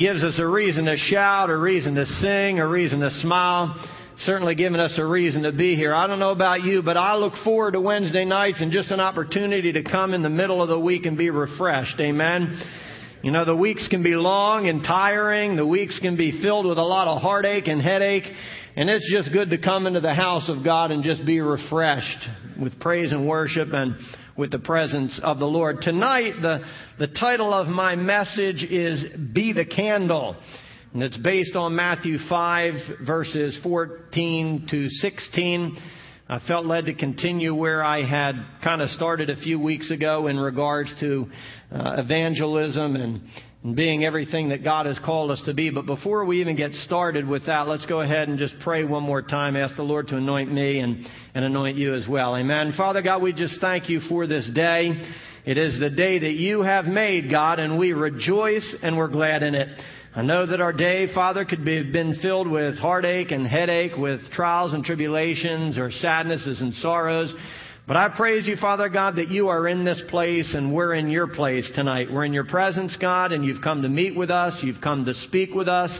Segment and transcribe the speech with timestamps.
[0.00, 3.76] gives us a reason to shout, a reason to sing, a reason to smile.
[4.20, 5.94] Certainly giving us a reason to be here.
[5.94, 9.00] I don't know about you, but I look forward to Wednesday nights and just an
[9.00, 12.00] opportunity to come in the middle of the week and be refreshed.
[12.00, 12.62] Amen.
[13.22, 15.56] You know, the weeks can be long and tiring.
[15.56, 18.24] The weeks can be filled with a lot of heartache and headache.
[18.76, 22.26] And it's just good to come into the house of God and just be refreshed
[22.58, 23.96] with praise and worship and
[24.40, 25.82] with the presence of the Lord.
[25.82, 26.64] Tonight, the,
[26.98, 29.04] the title of my message is
[29.34, 30.34] Be the Candle.
[30.94, 32.74] And it's based on Matthew 5
[33.06, 35.78] verses 14 to 16.
[36.30, 40.26] I felt led to continue where I had kind of started a few weeks ago
[40.26, 41.26] in regards to
[41.70, 43.20] uh, evangelism and,
[43.62, 45.70] and being everything that God has called us to be.
[45.70, 49.02] But before we even get started with that, let's go ahead and just pray one
[49.02, 49.54] more time.
[49.54, 52.36] Ask the Lord to anoint me and, and anoint you as well.
[52.36, 52.72] Amen.
[52.76, 54.92] Father God, we just thank you for this day.
[55.44, 59.42] It is the day that you have made, God, and we rejoice and we're glad
[59.42, 59.68] in it.
[60.14, 63.96] I know that our day, Father, could be, have been filled with heartache and headache,
[63.96, 67.32] with trials and tribulations or sadnesses and sorrows.
[67.86, 71.08] But I praise you, Father God, that you are in this place and we're in
[71.08, 72.08] your place tonight.
[72.12, 74.56] We're in your presence, God, and you've come to meet with us.
[74.62, 75.90] You've come to speak with us.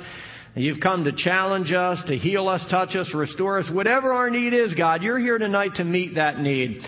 [0.55, 3.71] You've come to challenge us, to heal us, touch us, restore us.
[3.71, 6.81] Whatever our need is, God, you're here tonight to meet that need.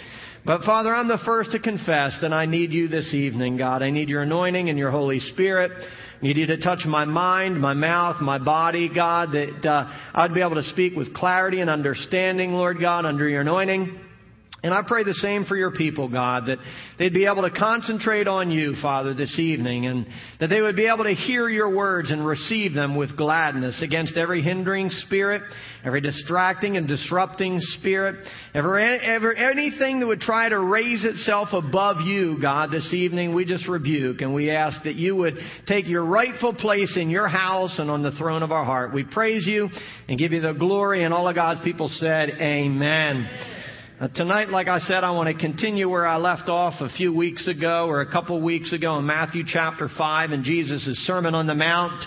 [0.44, 3.82] But Father, I'm the first to confess that I need you this evening, God.
[3.82, 5.70] I need your anointing and your Holy Spirit.
[5.70, 10.34] I need you to touch my mind, my mouth, my body, God, that uh, I'd
[10.34, 14.00] be able to speak with clarity and understanding, Lord God, under your anointing.
[14.64, 16.58] And I pray the same for your people, God, that
[16.96, 20.06] they'd be able to concentrate on you, Father, this evening, and
[20.38, 24.16] that they would be able to hear your words and receive them with gladness against
[24.16, 25.42] every hindering spirit,
[25.84, 28.24] every distracting and disrupting spirit,
[28.54, 33.44] ever, ever anything that would try to raise itself above you, God, this evening, we
[33.44, 37.80] just rebuke and we ask that you would take your rightful place in your house
[37.80, 38.94] and on the throne of our heart.
[38.94, 39.68] We praise you
[40.08, 43.61] and give you the glory, and all of God's people said, Amen.
[44.02, 47.14] Uh, tonight, like I said, I want to continue where I left off a few
[47.14, 51.46] weeks ago or a couple weeks ago in Matthew chapter 5 in Jesus' Sermon on
[51.46, 52.04] the Mount,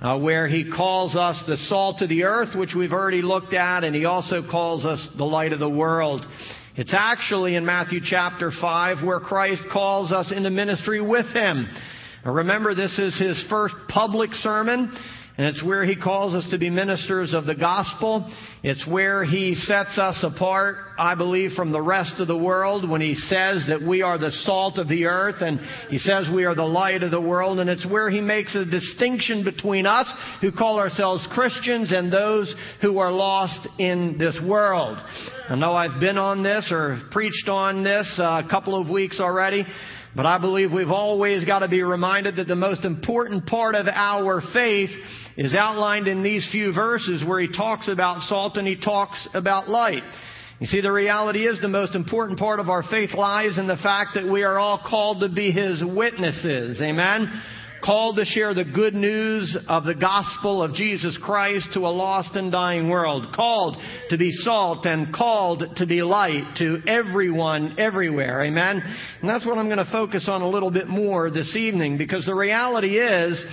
[0.00, 3.82] uh, where he calls us the salt of the earth, which we've already looked at,
[3.82, 6.24] and he also calls us the light of the world.
[6.76, 11.66] It's actually in Matthew chapter 5 where Christ calls us into ministry with him.
[12.24, 14.96] Now remember, this is his first public sermon.
[15.42, 18.32] And it's where he calls us to be ministers of the gospel.
[18.62, 23.00] It's where he sets us apart, I believe, from the rest of the world when
[23.00, 25.58] he says that we are the salt of the earth and
[25.88, 27.58] he says we are the light of the world.
[27.58, 30.08] And it's where he makes a distinction between us
[30.40, 34.96] who call ourselves Christians and those who are lost in this world.
[35.48, 39.66] I know I've been on this or preached on this a couple of weeks already.
[40.14, 43.86] But I believe we've always got to be reminded that the most important part of
[43.88, 44.90] our faith
[45.36, 49.68] is outlined in these few verses where he talks about salt and he talks about
[49.68, 50.02] light.
[50.60, 53.78] You see, the reality is the most important part of our faith lies in the
[53.78, 56.80] fact that we are all called to be his witnesses.
[56.80, 57.42] Amen?
[57.84, 62.36] Called to share the good news of the gospel of Jesus Christ to a lost
[62.36, 63.34] and dying world.
[63.34, 63.76] Called
[64.10, 68.44] to be salt and called to be light to everyone, everywhere.
[68.44, 68.80] Amen?
[69.20, 72.24] And that's what I'm going to focus on a little bit more this evening because
[72.24, 73.44] the reality is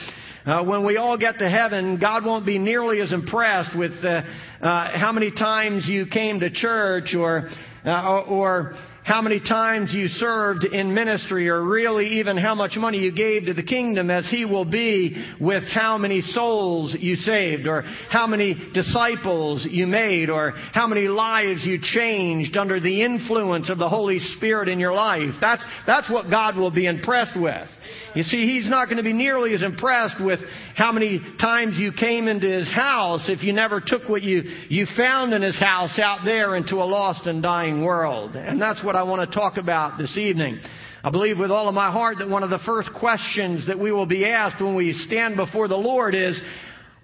[0.45, 4.21] uh, when we all get to heaven, God won't be nearly as impressed with uh,
[4.61, 7.49] uh, how many times you came to church or
[7.85, 8.75] uh, or
[9.09, 13.47] how many times you served in ministry or really even how much money you gave
[13.47, 18.27] to the kingdom as he will be with how many souls you saved or how
[18.27, 23.89] many disciples you made or how many lives you changed under the influence of the
[23.89, 25.33] Holy Spirit in your life.
[25.41, 27.67] That's, that's what God will be impressed with.
[28.15, 30.39] You see, He's not going to be nearly as impressed with
[30.75, 34.85] how many times you came into His house if you never took what you, you
[34.95, 38.35] found in His house out there into a lost and dying world.
[38.35, 40.59] And that's what I want to talk about this evening.
[41.05, 43.93] I believe with all of my heart that one of the first questions that we
[43.93, 46.37] will be asked when we stand before the Lord is,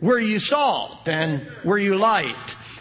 [0.02, 2.36] were you salt and were you light?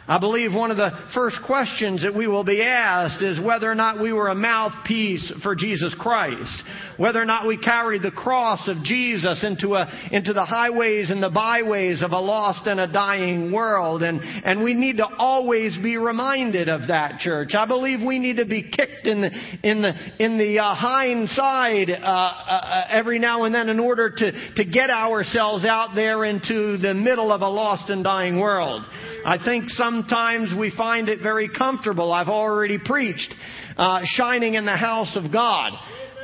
[0.06, 3.74] I believe one of the first questions that we will be asked is whether or
[3.74, 6.52] not we were a mouthpiece for Jesus Christ.
[6.98, 11.22] Whether or not we carried the cross of Jesus into, a, into the highways and
[11.22, 14.02] the byways of a lost and a dying world.
[14.02, 17.54] And, and we need to always be reminded of that, church.
[17.54, 19.30] I believe we need to be kicked in the,
[19.62, 19.92] in the,
[20.22, 24.64] in the uh, hind side uh, uh, every now and then in order to, to
[24.66, 28.84] get ourselves out there into the middle of a lost and dying world.
[29.24, 32.12] I think sometimes we find it very comfortable.
[32.12, 33.34] I've already preached
[33.76, 35.72] uh, shining in the house of God.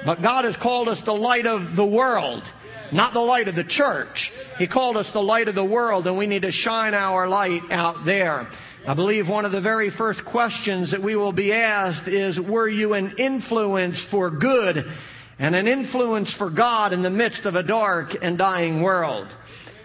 [0.04, 2.42] But God has called us the light of the world,
[2.92, 4.30] not the light of the church.
[4.58, 7.62] He called us the light of the world, and we need to shine our light
[7.70, 8.48] out there.
[8.86, 12.68] I believe one of the very first questions that we will be asked is, were
[12.68, 14.76] you an influence for good
[15.38, 19.28] and an influence for God in the midst of a dark and dying world?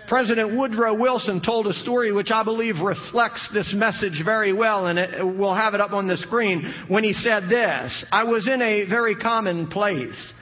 [0.07, 4.99] President Woodrow Wilson told a story which I believe reflects this message very well, and
[4.99, 8.05] it, we'll have it up on the screen when he said this.
[8.11, 10.33] I was in a very common place.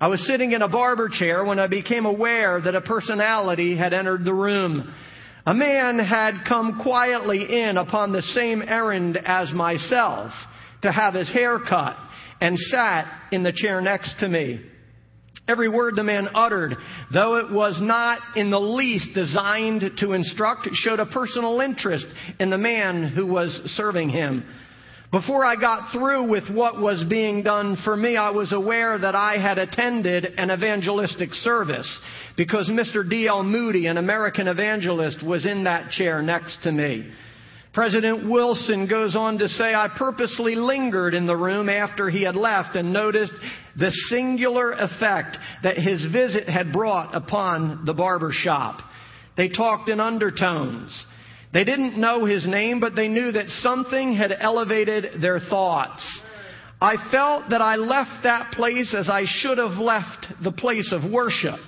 [0.00, 3.92] I was sitting in a barber chair when I became aware that a personality had
[3.92, 4.94] entered the room.
[5.44, 10.30] A man had come quietly in upon the same errand as myself
[10.82, 11.96] to have his hair cut
[12.40, 14.60] and sat in the chair next to me.
[15.48, 16.76] Every word the man uttered,
[17.10, 22.06] though it was not in the least designed to instruct, showed a personal interest
[22.38, 24.44] in the man who was serving him.
[25.10, 29.14] Before I got through with what was being done for me, I was aware that
[29.14, 31.98] I had attended an evangelistic service
[32.36, 33.08] because Mr.
[33.08, 33.42] D.L.
[33.42, 37.10] Moody, an American evangelist, was in that chair next to me.
[37.78, 42.34] President Wilson goes on to say, I purposely lingered in the room after he had
[42.34, 43.32] left and noticed
[43.76, 48.80] the singular effect that his visit had brought upon the barber shop.
[49.36, 50.90] They talked in undertones.
[51.52, 56.02] They didn't know his name, but they knew that something had elevated their thoughts.
[56.80, 61.08] I felt that I left that place as I should have left the place of
[61.08, 61.60] worship.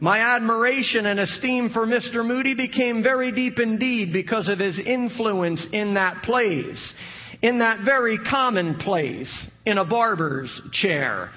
[0.00, 2.24] My admiration and esteem for Mr.
[2.24, 6.94] Moody became very deep indeed because of his influence in that place,
[7.42, 9.30] in that very common place,
[9.66, 11.30] in a barber's chair.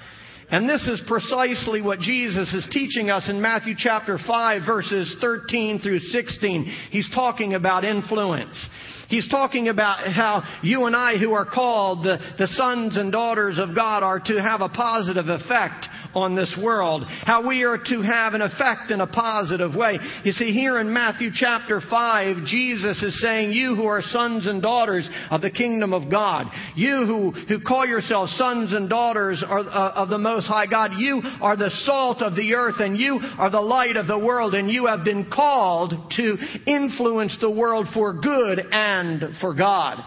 [0.50, 5.80] And this is precisely what Jesus is teaching us in Matthew chapter 5 verses 13
[5.80, 6.64] through 16.
[6.90, 8.68] He's talking about influence.
[9.08, 13.58] He's talking about how you and I who are called the, the sons and daughters
[13.58, 17.04] of God are to have a positive effect on this world.
[17.06, 19.98] How we are to have an effect in a positive way.
[20.24, 24.62] You see, here in Matthew chapter 5, Jesus is saying, you who are sons and
[24.62, 29.92] daughters of the kingdom of God, you who, who call yourselves sons and daughters uh,
[29.94, 33.50] of the Most High God, you are the salt of the earth and you are
[33.50, 38.12] the light of the world and you have been called to influence the world for
[38.12, 39.98] good and for God.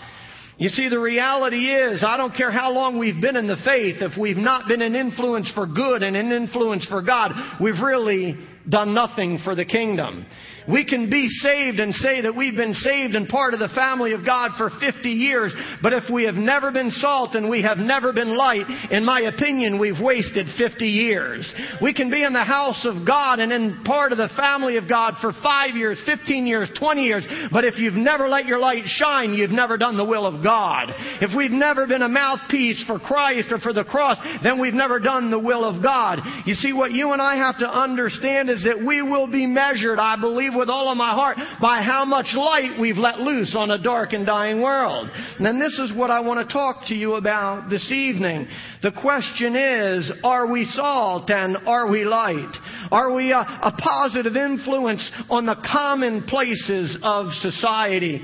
[0.60, 3.98] You see, the reality is, I don't care how long we've been in the faith,
[4.02, 8.36] if we've not been an influence for good and an influence for God, we've really
[8.68, 10.26] done nothing for the kingdom.
[10.68, 14.12] We can be saved and say that we've been saved and part of the family
[14.12, 17.78] of God for 50 years, but if we have never been salt and we have
[17.78, 21.50] never been light, in my opinion, we've wasted 50 years.
[21.82, 24.90] We can be in the house of God and in part of the family of
[24.90, 28.84] God for 5 years, 15 years, 20 years, but if you've never let your light
[28.88, 30.90] shine, you've never done the will of God.
[31.22, 35.00] If we've never been a mouthpiece for Christ or for the cross, then we've never
[35.00, 36.20] done the will of God.
[36.46, 40.00] You see, what you and I have to understand is that we will be measured,
[40.00, 43.72] I believe, with all of my heart by how much light we've let loose on
[43.72, 45.10] a dark and dying world.
[45.40, 48.48] And this is what I want to talk to you about this evening.
[48.82, 52.54] The question is, are we salt and are we light?
[52.92, 58.22] Are we a, a positive influence on the common places of society?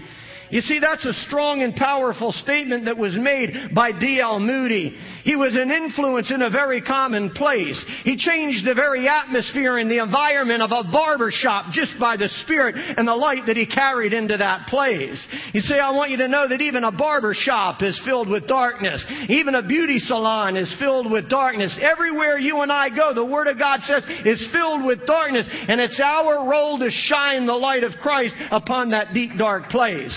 [0.54, 4.40] You see, that's a strong and powerful statement that was made by D.L.
[4.40, 4.96] Moody.
[5.24, 7.84] He was an influence in a very common place.
[8.04, 12.30] He changed the very atmosphere and the environment of a barber shop just by the
[12.44, 15.26] spirit and the light that he carried into that place.
[15.54, 18.48] You see, I want you to know that even a barber shop is filled with
[18.48, 19.04] darkness.
[19.30, 21.78] Even a beauty salon is filled with darkness.
[21.82, 25.80] Everywhere you and I go, the Word of God says is filled with darkness and
[25.80, 30.14] it's our role to shine the light of Christ upon that deep dark place.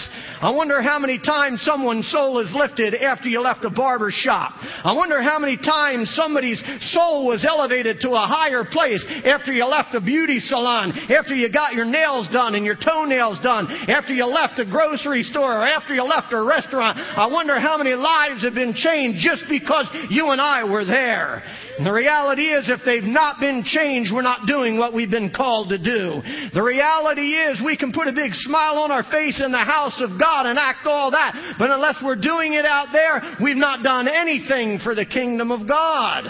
[0.47, 4.53] I wonder how many times someone's soul is lifted after you left a barber shop.
[4.62, 6.62] I wonder how many times somebody's
[6.93, 11.50] soul was elevated to a higher place after you left a beauty salon, after you
[11.50, 15.67] got your nails done and your toenails done, after you left a grocery store, or
[15.67, 16.97] after you left a restaurant.
[16.97, 21.43] I wonder how many lives have been changed just because you and I were there.
[21.83, 25.68] The reality is, if they've not been changed, we're not doing what we've been called
[25.68, 26.23] to do.
[26.54, 30.00] The reality is, we can put a big smile on our face in the house
[30.00, 33.83] of God and act all that, but unless we're doing it out there, we've not
[33.83, 36.25] done anything for the kingdom of God.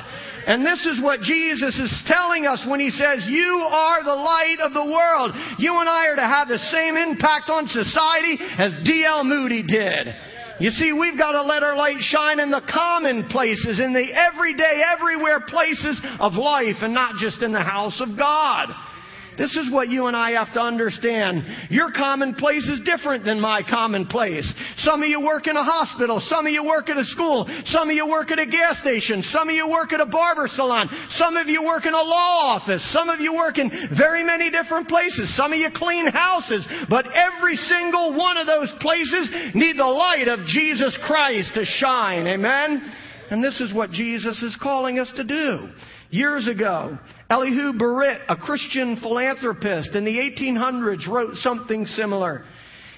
[0.46, 4.58] And this is what Jesus is telling us when he says, You are the light
[4.62, 5.32] of the world.
[5.58, 9.24] You and I are to have the same impact on society as D.L.
[9.24, 10.14] Moody did.
[10.58, 14.06] You see, we've got to let our light shine in the common places, in the
[14.12, 18.68] everyday, everywhere places of life, and not just in the house of God.
[19.38, 21.44] This is what you and I have to understand.
[21.70, 24.50] Your commonplace is different than my commonplace.
[24.78, 26.20] Some of you work in a hospital.
[26.26, 27.46] Some of you work at a school.
[27.66, 29.22] Some of you work at a gas station.
[29.22, 30.88] Some of you work at a barber salon.
[31.16, 32.82] Some of you work in a law office.
[32.92, 35.36] Some of you work in very many different places.
[35.36, 36.66] Some of you clean houses.
[36.88, 42.26] But every single one of those places need the light of Jesus Christ to shine.
[42.26, 42.92] Amen?
[43.30, 45.68] And this is what Jesus is calling us to do.
[46.10, 46.96] Years ago,
[47.28, 52.44] Elihu Burritt, a Christian philanthropist in the 1800s, wrote something similar.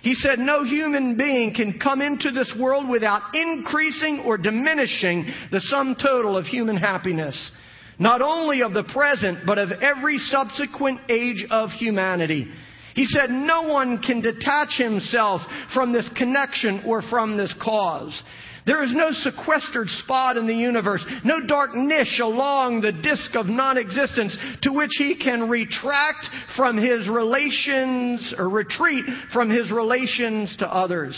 [0.02, 5.60] He said, No human being can come into this world without increasing or diminishing the
[5.62, 7.50] sum total of human happiness.
[7.98, 12.46] Not only of the present, but of every subsequent age of humanity.
[12.94, 15.40] He said, No one can detach himself
[15.74, 18.22] from this connection or from this cause.
[18.68, 23.46] There is no sequestered spot in the universe, no dark niche along the disk of
[23.46, 30.66] non-existence to which he can retract from his relations or retreat from his relations to
[30.70, 31.16] others.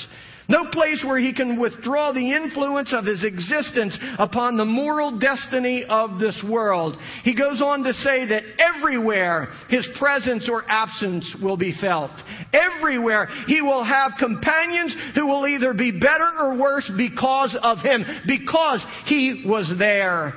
[0.51, 5.85] No place where he can withdraw the influence of his existence upon the moral destiny
[5.89, 6.97] of this world.
[7.23, 12.11] He goes on to say that everywhere his presence or absence will be felt.
[12.53, 18.05] Everywhere he will have companions who will either be better or worse because of him,
[18.27, 20.35] because he was there.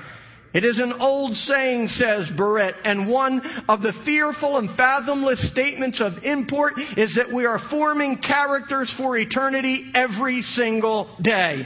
[0.54, 6.00] It is an old saying, says Burritt, and one of the fearful and fathomless statements
[6.00, 11.66] of import is that we are forming characters for eternity every single day.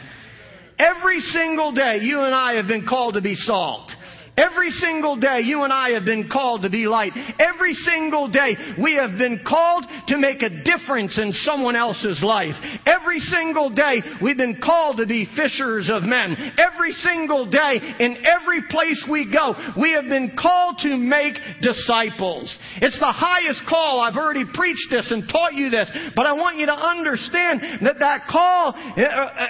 [0.80, 3.92] Every single day, you and I have been called to be salt.
[4.38, 7.12] Every single day, you and I have been called to be light.
[7.40, 12.54] Every single day, we have been called to make a difference in someone else's life.
[12.86, 16.54] Every single day, we've been called to be fishers of men.
[16.60, 22.56] Every single day, in every place we go, we have been called to make disciples.
[22.80, 24.00] It's the highest call.
[24.00, 27.98] I've already preached this and taught you this, but I want you to understand that
[28.00, 29.48] that call uh, uh,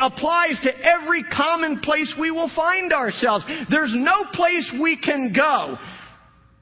[0.00, 3.46] applies to every common place we will find ourselves.
[3.70, 5.78] There's no place we can go,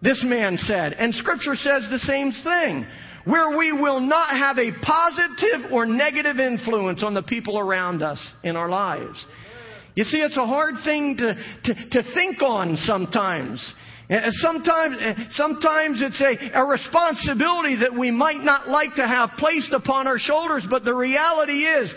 [0.02, 0.92] this man said.
[0.94, 2.86] And Scripture says the same thing.
[3.24, 8.20] Where we will not have a positive or negative influence on the people around us
[8.42, 9.24] in our lives.
[9.94, 13.74] You see, it's a hard thing to, to, to think on sometimes.
[14.10, 19.06] Eh, eh, sometimes, eh, sometimes it's a, a responsibility that we might not like to
[19.06, 21.94] have placed upon our shoulders, but the reality is,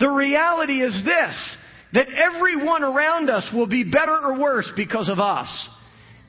[0.00, 1.56] the reality is this,
[1.92, 5.68] that everyone around us will be better or worse because of us.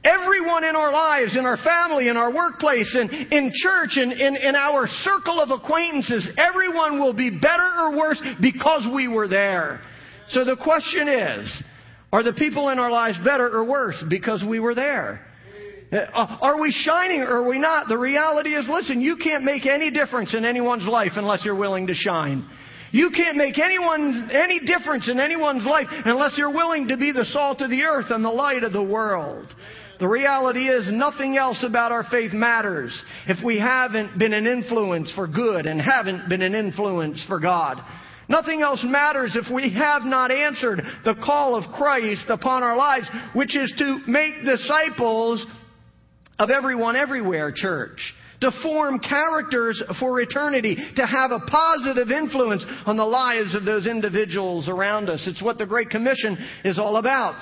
[0.03, 4.35] Everyone in our lives, in our family, in our workplace, in, in church, in, in,
[4.35, 9.79] in our circle of acquaintances, everyone will be better or worse because we were there.
[10.29, 11.63] So the question is,
[12.11, 15.27] are the people in our lives better or worse because we were there?
[15.91, 17.87] Uh, are we shining or are we not?
[17.87, 21.87] The reality is, listen, you can't make any difference in anyone's life unless you're willing
[21.87, 22.49] to shine.
[22.91, 27.25] You can't make anyone, any difference in anyone's life unless you're willing to be the
[27.25, 29.47] salt of the earth and the light of the world.
[29.99, 35.11] The reality is nothing else about our faith matters if we haven't been an influence
[35.13, 37.77] for good and haven't been an influence for God.
[38.27, 43.07] Nothing else matters if we have not answered the call of Christ upon our lives,
[43.33, 45.45] which is to make disciples
[46.39, 52.97] of everyone everywhere, church to form characters for eternity, to have a positive influence on
[52.97, 55.23] the lives of those individuals around us.
[55.27, 57.39] It's what the Great Commission is all about.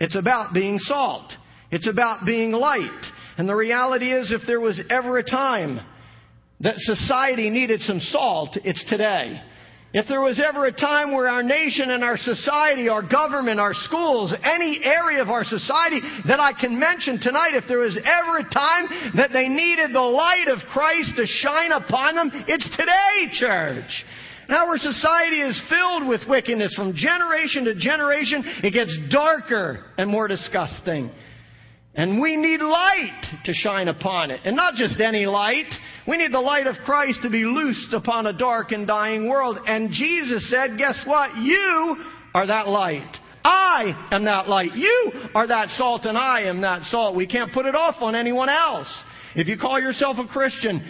[0.00, 1.32] It's about being salt.
[1.70, 3.12] It's about being light.
[3.38, 5.80] And the reality is, if there was ever a time
[6.60, 9.40] that society needed some salt, it's today.
[9.94, 13.74] If there was ever a time where our nation and our society, our government, our
[13.74, 18.38] schools, any area of our society that I can mention tonight, if there was ever
[18.38, 23.34] a time that they needed the light of Christ to shine upon them, it's today,
[23.34, 24.04] church.
[24.48, 28.42] our society is filled with wickedness from generation to generation.
[28.64, 31.10] It gets darker and more disgusting.
[31.94, 34.40] And we need light to shine upon it.
[34.44, 35.70] And not just any light.
[36.08, 39.58] We need the light of Christ to be loosed upon a dark and dying world.
[39.66, 41.36] And Jesus said, guess what?
[41.36, 41.96] You
[42.34, 43.16] are that light.
[43.44, 44.74] I am that light.
[44.74, 47.14] You are that salt and I am that salt.
[47.14, 48.88] We can't put it off on anyone else.
[49.34, 50.86] If you call yourself a Christian,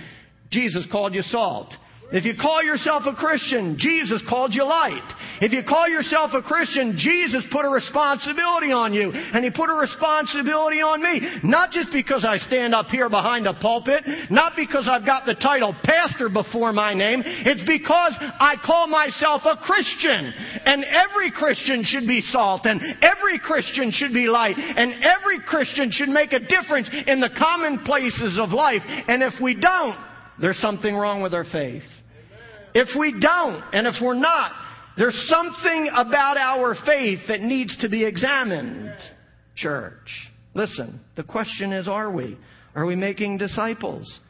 [0.51, 1.75] Jesus called you salt.
[2.13, 5.03] If you call yourself a Christian, Jesus called you light.
[5.41, 9.11] If you call yourself a Christian, Jesus put a responsibility on you.
[9.11, 11.21] And He put a responsibility on me.
[11.43, 15.35] Not just because I stand up here behind a pulpit, not because I've got the
[15.35, 17.23] title pastor before my name.
[17.25, 20.33] It's because I call myself a Christian.
[20.67, 22.67] And every Christian should be salt.
[22.67, 24.59] And every Christian should be light.
[24.59, 28.83] And every Christian should make a difference in the commonplaces of life.
[28.85, 29.97] And if we don't,
[30.41, 31.83] there's something wrong with our faith.
[32.75, 34.53] If we don't, and if we're not,
[34.97, 38.95] there's something about our faith that needs to be examined,
[39.55, 40.31] church.
[40.55, 42.37] Listen, the question is are we?
[42.75, 44.21] Are we making disciples?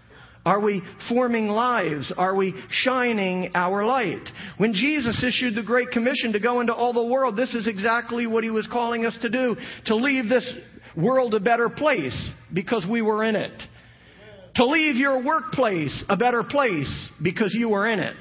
[0.44, 2.12] Are we forming lives?
[2.16, 4.28] Are we shining our light?
[4.58, 8.26] When Jesus issued the Great Commission to go into all the world, this is exactly
[8.26, 9.56] what he was calling us to do
[9.86, 10.52] to leave this
[10.96, 13.62] world a better place because we were in it
[14.56, 18.16] to leave your workplace a better place because you were in it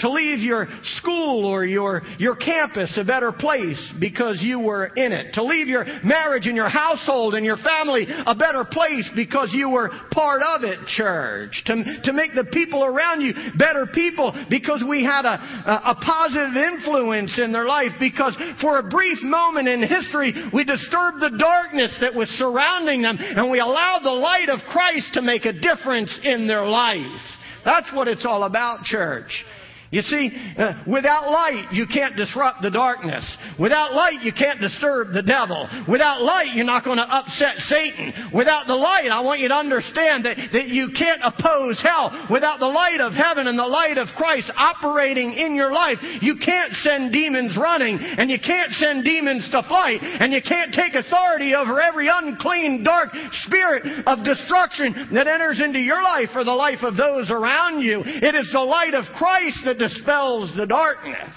[0.00, 5.12] to leave your school or your, your campus a better place because you were in
[5.12, 5.34] it.
[5.34, 9.70] To leave your marriage and your household and your family a better place because you
[9.70, 11.62] were part of it, church.
[11.66, 15.94] To, to make the people around you better people because we had a, a, a
[16.04, 21.36] positive influence in their life because for a brief moment in history we disturbed the
[21.38, 25.52] darkness that was surrounding them and we allowed the light of Christ to make a
[25.52, 27.20] difference in their life.
[27.64, 29.44] That's what it's all about, church.
[29.90, 33.24] You see, uh, without light, you can't disrupt the darkness.
[33.58, 35.66] Without light, you can't disturb the devil.
[35.88, 38.12] Without light, you're not going to upset Satan.
[38.34, 42.28] Without the light, I want you to understand that, that you can't oppose hell.
[42.30, 46.36] Without the light of heaven and the light of Christ operating in your life, you
[46.36, 50.94] can't send demons running, and you can't send demons to fight, and you can't take
[50.94, 53.08] authority over every unclean, dark
[53.44, 58.02] spirit of destruction that enters into your life or the life of those around you.
[58.04, 61.34] It is the light of Christ that dispels the darkness.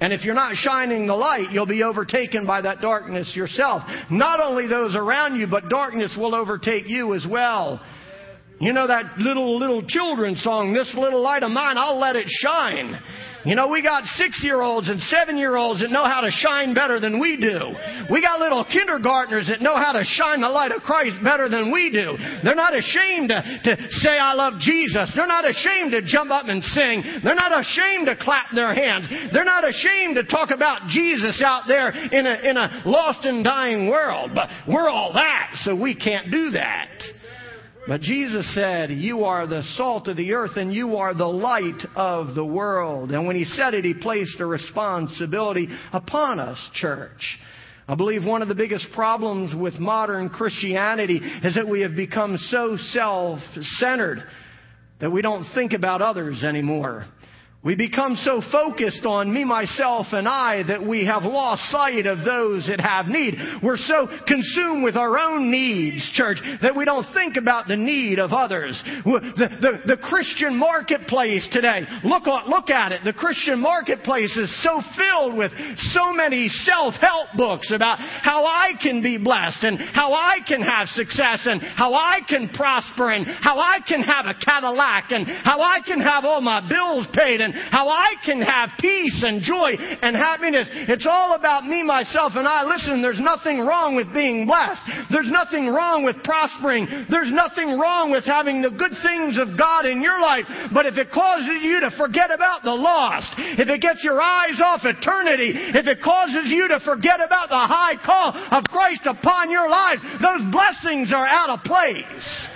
[0.00, 3.82] And if you're not shining the light, you'll be overtaken by that darkness yourself.
[4.10, 7.80] Not only those around you, but darkness will overtake you as well.
[8.60, 12.26] You know that little, little children's song, This Little Light of Mine, I'll let it
[12.28, 12.98] shine.
[13.44, 16.30] You know, we got six year olds and seven year olds that know how to
[16.30, 17.72] shine better than we do.
[18.12, 21.72] We got little kindergartners that know how to shine the light of Christ better than
[21.72, 22.16] we do.
[22.44, 25.10] They're not ashamed to, to say, I love Jesus.
[25.16, 27.02] They're not ashamed to jump up and sing.
[27.24, 29.08] They're not ashamed to clap their hands.
[29.32, 33.42] They're not ashamed to talk about Jesus out there in a, in a lost and
[33.42, 34.32] dying world.
[34.34, 36.88] But we're all that, so we can't do that.
[37.86, 41.82] But Jesus said, You are the salt of the earth and you are the light
[41.96, 43.10] of the world.
[43.10, 47.38] And when he said it, he placed a responsibility upon us, church.
[47.88, 52.36] I believe one of the biggest problems with modern Christianity is that we have become
[52.36, 53.40] so self
[53.78, 54.22] centered
[55.00, 57.06] that we don't think about others anymore.
[57.62, 62.24] We become so focused on me, myself, and I that we have lost sight of
[62.24, 63.36] those that have need.
[63.62, 68.18] We're so consumed with our own needs, church, that we don't think about the need
[68.18, 68.80] of others.
[69.04, 73.02] The, the, the Christian marketplace today, look, look at it.
[73.04, 75.52] The Christian marketplace is so filled with
[75.92, 80.88] so many self-help books about how I can be blessed and how I can have
[80.88, 85.60] success and how I can prosper and how I can have a Cadillac and how
[85.60, 89.74] I can have all my bills paid and how I can have peace and joy
[89.78, 90.68] and happiness.
[90.88, 92.64] It's all about me, myself, and I.
[92.64, 94.80] Listen, there's nothing wrong with being blessed.
[95.10, 97.06] There's nothing wrong with prospering.
[97.10, 100.44] There's nothing wrong with having the good things of God in your life.
[100.72, 104.60] But if it causes you to forget about the lost, if it gets your eyes
[104.62, 109.50] off eternity, if it causes you to forget about the high call of Christ upon
[109.50, 112.49] your life, those blessings are out of place.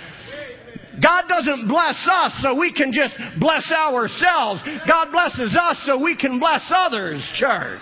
[1.01, 4.61] God doesn't bless us so we can just bless ourselves.
[4.87, 7.81] God blesses us so we can bless others, church.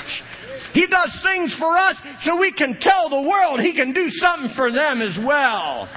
[0.74, 4.52] He does things for us so we can tell the world He can do something
[4.56, 5.90] for them as well.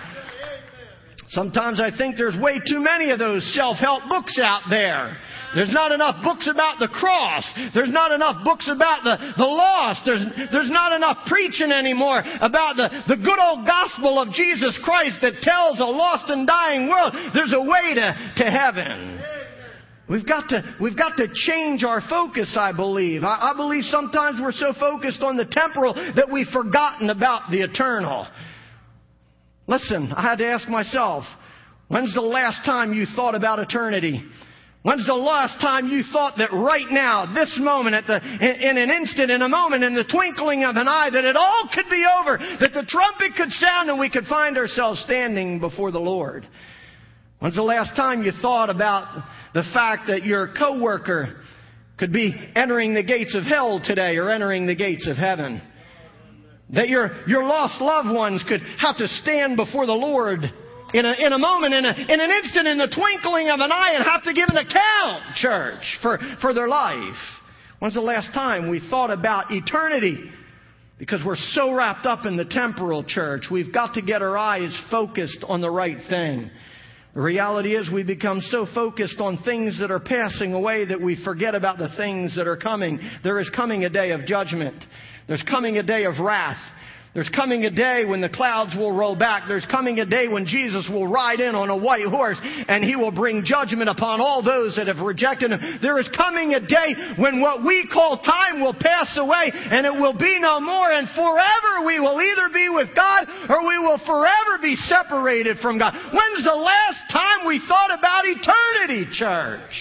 [1.29, 5.17] Sometimes I think there's way too many of those self-help books out there.
[5.55, 7.45] There's not enough books about the cross.
[7.75, 10.03] There's not enough books about the, the lost.
[10.05, 15.19] There's, there's not enough preaching anymore about the, the good old gospel of Jesus Christ
[15.23, 19.21] that tells a lost and dying world there's a way to, to heaven.
[20.09, 23.25] We've got to, we've got to change our focus, I believe.
[23.25, 27.63] I, I believe sometimes we're so focused on the temporal that we've forgotten about the
[27.63, 28.27] eternal.
[29.67, 31.25] Listen, I had to ask myself,
[31.89, 34.23] when's the last time you thought about eternity?
[34.87, 38.79] When's the last time you thought that right now, this moment, at the, in, in,
[38.79, 41.87] an instant, in a moment, in the twinkling of an eye, that it all could
[41.91, 45.99] be over, that the trumpet could sound and we could find ourselves standing before the
[45.99, 46.47] Lord?
[47.41, 51.41] When's the last time you thought about the fact that your coworker
[51.99, 55.61] could be entering the gates of hell today or entering the gates of heaven?
[56.71, 60.43] That your, your lost loved ones could have to stand before the Lord
[60.97, 63.71] in a, in a moment, in, a, in an instant, in the twinkling of an
[63.71, 67.17] eye, and have to give an account, church, for, for their life.
[67.79, 70.31] When's the last time we thought about eternity?
[70.99, 74.75] Because we're so wrapped up in the temporal church, we've got to get our eyes
[74.91, 76.51] focused on the right thing.
[77.15, 81.23] The reality is we become so focused on things that are passing away that we
[81.25, 82.99] forget about the things that are coming.
[83.23, 84.85] There is coming a day of judgment.
[85.27, 86.61] There's coming a day of wrath.
[87.17, 89.49] There's coming a day when the clouds will roll back.
[89.49, 92.95] There's coming a day when Jesus will ride in on a white horse and he
[92.95, 95.79] will bring judgment upon all those that have rejected him.
[95.81, 99.97] There is coming a day when what we call time will pass away and it
[99.97, 104.01] will be no more and forever we will either be with God or we will
[104.05, 105.95] forever be separated from God.
[106.13, 109.73] When's the last time we thought about eternity, church?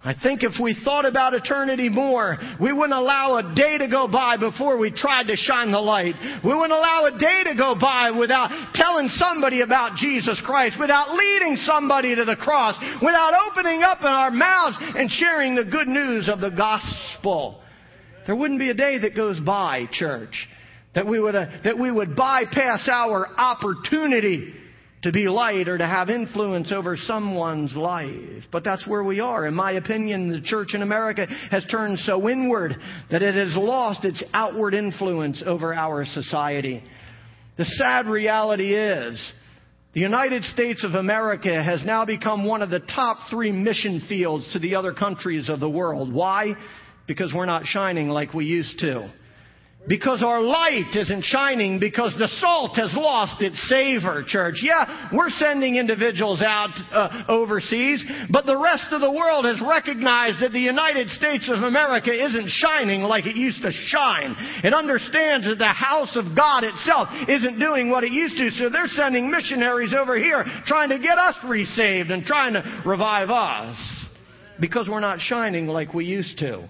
[0.00, 4.06] I think if we thought about eternity more, we wouldn't allow a day to go
[4.06, 6.14] by before we tried to shine the light.
[6.44, 11.14] We wouldn't allow a day to go by without telling somebody about Jesus Christ, without
[11.14, 15.88] leading somebody to the cross, without opening up in our mouths and sharing the good
[15.88, 17.60] news of the gospel.
[18.26, 20.46] There wouldn't be a day that goes by, church,
[20.94, 24.54] that we would, uh, that we would bypass our opportunity
[25.02, 28.44] to be light or to have influence over someone's life.
[28.50, 29.46] But that's where we are.
[29.46, 32.76] In my opinion, the church in America has turned so inward
[33.10, 36.82] that it has lost its outward influence over our society.
[37.56, 39.32] The sad reality is,
[39.94, 44.52] the United States of America has now become one of the top three mission fields
[44.52, 46.12] to the other countries of the world.
[46.12, 46.54] Why?
[47.06, 49.10] Because we're not shining like we used to.
[49.88, 54.56] Because our light isn't shining because the salt has lost its savor, church.
[54.62, 60.42] Yeah, we're sending individuals out uh, overseas, but the rest of the world has recognized
[60.42, 64.36] that the United States of America isn't shining like it used to shine.
[64.62, 68.68] It understands that the house of God itself isn't doing what it used to, so
[68.68, 73.76] they're sending missionaries over here trying to get us resaved and trying to revive us
[74.60, 76.68] because we're not shining like we used to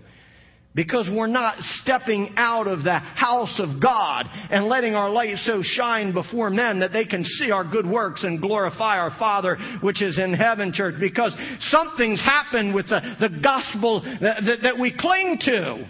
[0.79, 5.61] because we're not stepping out of the house of God and letting our light so
[5.61, 10.01] shine before men that they can see our good works and glorify our Father which
[10.01, 10.95] is in heaven, church.
[11.01, 15.85] Because something's happened with the, the gospel that, that, that we cling to.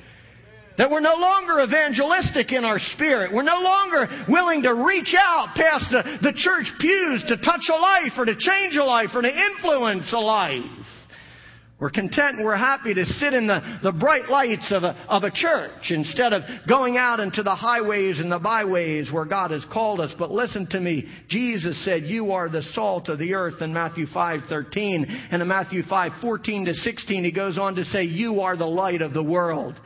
[0.79, 3.35] That we're no longer evangelistic in our spirit.
[3.35, 7.77] We're no longer willing to reach out past the, the church pews to touch a
[7.77, 10.77] life or to change a life or to influence a life.
[11.80, 15.22] We're content and we're happy to sit in the, the bright lights of a, of
[15.22, 19.64] a church instead of going out into the highways and the byways where God has
[19.72, 20.12] called us.
[20.18, 21.04] But listen to me.
[21.28, 25.28] Jesus said, you are the salt of the earth in Matthew 5:13.
[25.30, 29.00] And in Matthew 5:14 to 16, he goes on to say, you are the light
[29.00, 29.78] of the world.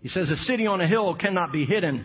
[0.00, 2.04] He says, a city on a hill cannot be hidden.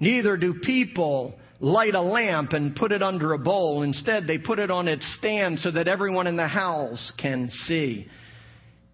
[0.00, 3.82] Neither do people light a lamp and put it under a bowl.
[3.82, 8.06] Instead, they put it on its stand so that everyone in the house can see.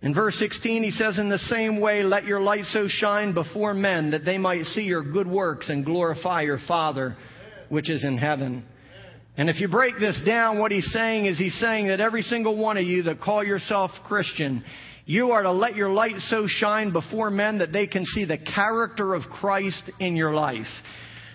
[0.00, 3.72] In verse 16, he says, In the same way, let your light so shine before
[3.74, 7.16] men that they might see your good works and glorify your Father
[7.68, 8.64] which is in heaven.
[9.36, 12.56] And if you break this down, what he's saying is he's saying that every single
[12.56, 14.62] one of you that call yourself Christian,
[15.06, 18.36] you are to let your light so shine before men that they can see the
[18.36, 20.66] character of Christ in your life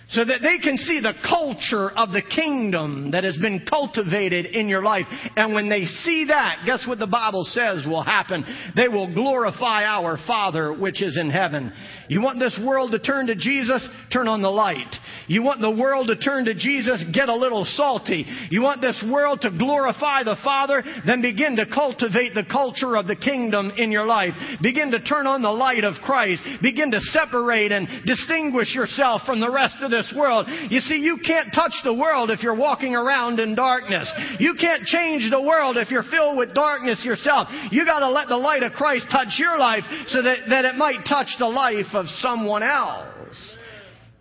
[0.09, 4.69] so that they can see the culture of the kingdom that has been cultivated in
[4.69, 5.05] your life.
[5.35, 8.45] And when they see that, guess what the Bible says will happen?
[8.75, 11.73] They will glorify our Father which is in heaven.
[12.07, 13.85] You want this world to turn to Jesus?
[14.11, 14.95] Turn on the light.
[15.27, 17.03] You want the world to turn to Jesus?
[17.13, 18.25] Get a little salty.
[18.49, 20.83] You want this world to glorify the Father?
[21.05, 24.33] Then begin to cultivate the culture of the kingdom in your life.
[24.61, 26.41] Begin to turn on the light of Christ.
[26.61, 30.47] Begin to separate and distinguish yourself from the rest of this world.
[30.69, 34.11] You see, you can't touch the world if you're walking around in darkness.
[34.39, 37.49] You can't change the world if you're filled with darkness yourself.
[37.71, 41.05] You gotta let the light of Christ touch your life so that, that it might
[41.07, 43.16] touch the life of someone else.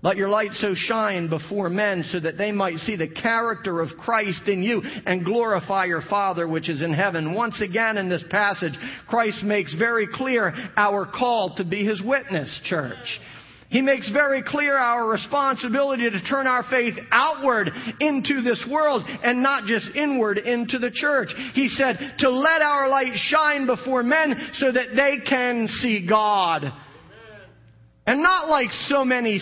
[0.06, 3.88] Let your light so shine before men so that they might see the character of
[3.98, 7.34] Christ in you and glorify your Father which is in heaven.
[7.34, 8.74] Once again in this passage,
[9.08, 13.20] Christ makes very clear our call to be His witness, church.
[13.68, 19.42] He makes very clear our responsibility to turn our faith outward into this world and
[19.42, 21.30] not just inward into the church.
[21.54, 26.72] He said to let our light shine before men so that they can see God.
[28.06, 29.40] And not like so many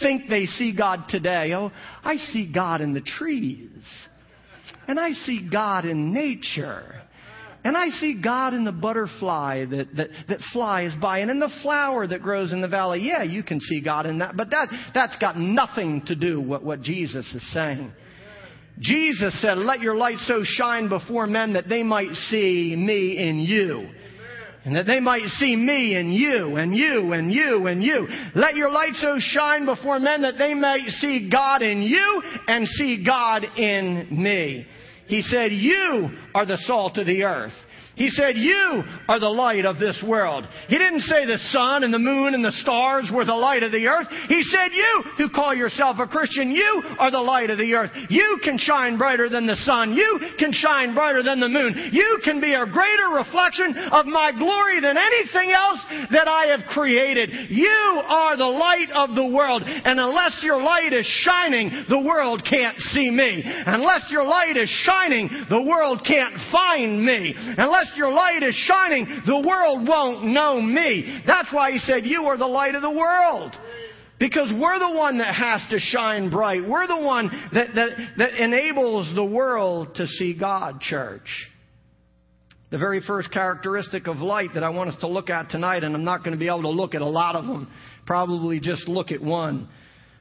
[0.00, 1.52] think they see God today.
[1.54, 1.70] Oh,
[2.02, 3.70] I see God in the trees.
[4.86, 7.02] And I see God in nature.
[7.64, 11.52] And I see God in the butterfly that, that, that flies by and in the
[11.62, 13.00] flower that grows in the valley.
[13.00, 16.62] Yeah, you can see God in that, but that, that's got nothing to do with
[16.62, 17.92] what Jesus is saying.
[18.80, 23.40] Jesus said, let your light so shine before men that they might see me in
[23.40, 23.88] you.
[24.64, 28.06] And that they might see me and you and you and you and you.
[28.34, 32.66] Let your light so shine before men that they might see God in you and
[32.66, 34.66] see God in me.
[35.06, 37.54] He said, You are the salt of the earth.
[37.98, 40.46] He said, You are the light of this world.
[40.68, 43.72] He didn't say the sun and the moon and the stars were the light of
[43.72, 44.06] the earth.
[44.28, 47.90] He said, You who call yourself a Christian, you are the light of the earth.
[48.08, 49.94] You can shine brighter than the sun.
[49.94, 51.90] You can shine brighter than the moon.
[51.92, 55.80] You can be a greater reflection of my glory than anything else
[56.12, 57.50] that I have created.
[57.50, 59.62] You are the light of the world.
[59.66, 63.42] And unless your light is shining, the world can't see me.
[63.44, 67.34] Unless your light is shining, the world can't find me.
[67.36, 71.22] Unless unless your light is shining, the world won't know me.
[71.26, 73.52] That's why he said, You are the light of the world.
[74.18, 76.68] Because we're the one that has to shine bright.
[76.68, 81.28] We're the one that, that, that enables the world to see God, church.
[82.70, 85.94] The very first characteristic of light that I want us to look at tonight, and
[85.94, 87.70] I'm not going to be able to look at a lot of them,
[88.06, 89.68] probably just look at one.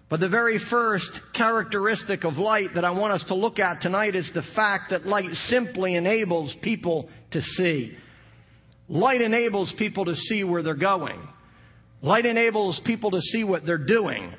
[0.09, 4.15] But the very first characteristic of light that I want us to look at tonight
[4.15, 7.97] is the fact that light simply enables people to see.
[8.87, 11.19] Light enables people to see where they're going.
[12.01, 14.33] Light enables people to see what they're doing.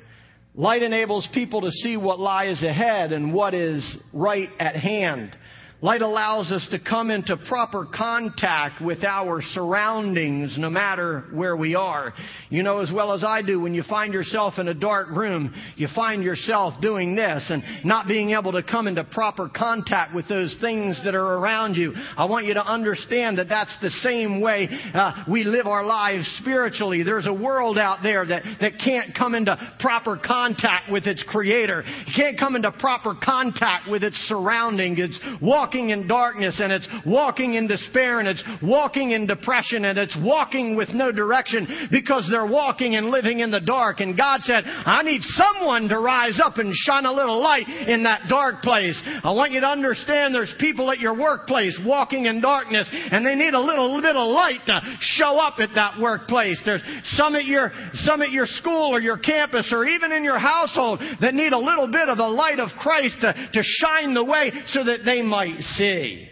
[0.55, 5.35] Light enables people to see what lies ahead and what is right at hand.
[5.81, 11.73] Light allows us to come into proper contact with our surroundings no matter where we
[11.73, 12.13] are.
[12.49, 15.53] You know as well as I do, when you find yourself in a dark room,
[15.77, 20.27] you find yourself doing this and not being able to come into proper contact with
[20.27, 21.93] those things that are around you.
[21.95, 26.29] I want you to understand that that's the same way uh, we live our lives
[26.41, 27.03] spiritually.
[27.03, 31.85] There's a world out there that, that can't come into proper contact with its creator.
[31.85, 34.97] It can't come into proper contact with its surrounding.
[34.97, 39.85] It's walking walking in darkness and it's walking in despair and it's walking in depression
[39.85, 43.99] and it's walking with no direction because they're walking and living in the dark.
[43.99, 48.01] And God said, I need someone to rise up and shine a little light in
[48.05, 48.99] that dark place.
[49.23, 53.35] I want you to understand there's people at your workplace walking in darkness and they
[53.35, 56.59] need a little bit of light to show up at that workplace.
[56.65, 56.81] There's
[57.13, 60.99] some at your, some at your school or your campus or even in your household
[61.21, 64.51] that need a little bit of the light of Christ to, to shine the way
[64.69, 66.27] so that they might see.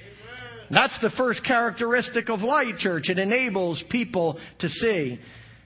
[0.69, 3.09] That's the first characteristic of light, church.
[3.09, 5.19] It enables people to see.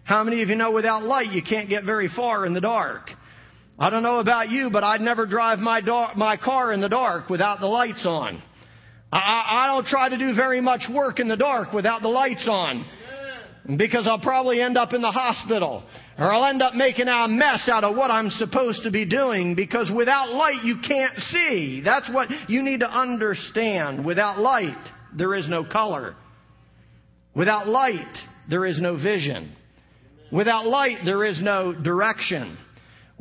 [0.04, 3.10] How many of you know without light you can't get very far in the dark?
[3.80, 6.90] I don't know about you, but I'd never drive my, dar- my car in the
[6.90, 8.42] dark without the lights on.
[9.12, 12.48] I, I don't try to do very much work in the dark without the lights
[12.48, 12.86] on
[13.78, 15.84] because I'll probably end up in the hospital
[16.18, 19.56] or I'll end up making a mess out of what I'm supposed to be doing
[19.56, 21.82] because without light you can't see.
[21.84, 24.06] That's what you need to understand.
[24.06, 24.78] Without light,
[25.16, 26.16] there is no color.
[27.36, 28.18] Without light,
[28.50, 29.56] there is no vision.
[30.32, 32.58] Without light, there is no direction.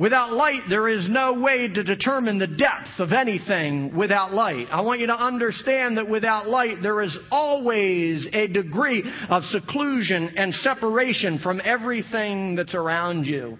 [0.00, 4.66] Without light, there is no way to determine the depth of anything without light.
[4.70, 10.32] I want you to understand that without light, there is always a degree of seclusion
[10.38, 13.58] and separation from everything that's around you.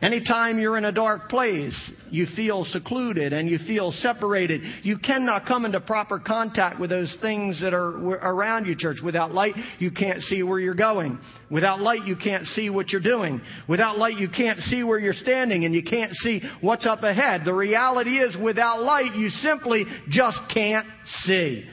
[0.00, 1.76] Anytime you're in a dark place,
[2.10, 4.60] you feel secluded and you feel separated.
[4.84, 8.98] You cannot come into proper contact with those things that are around you, church.
[9.02, 11.18] Without light, you can't see where you're going.
[11.50, 13.40] Without light, you can't see what you're doing.
[13.68, 17.42] Without light, you can't see where you're standing and you can't see what's up ahead.
[17.44, 20.86] The reality is, without light, you simply just can't
[21.24, 21.64] see.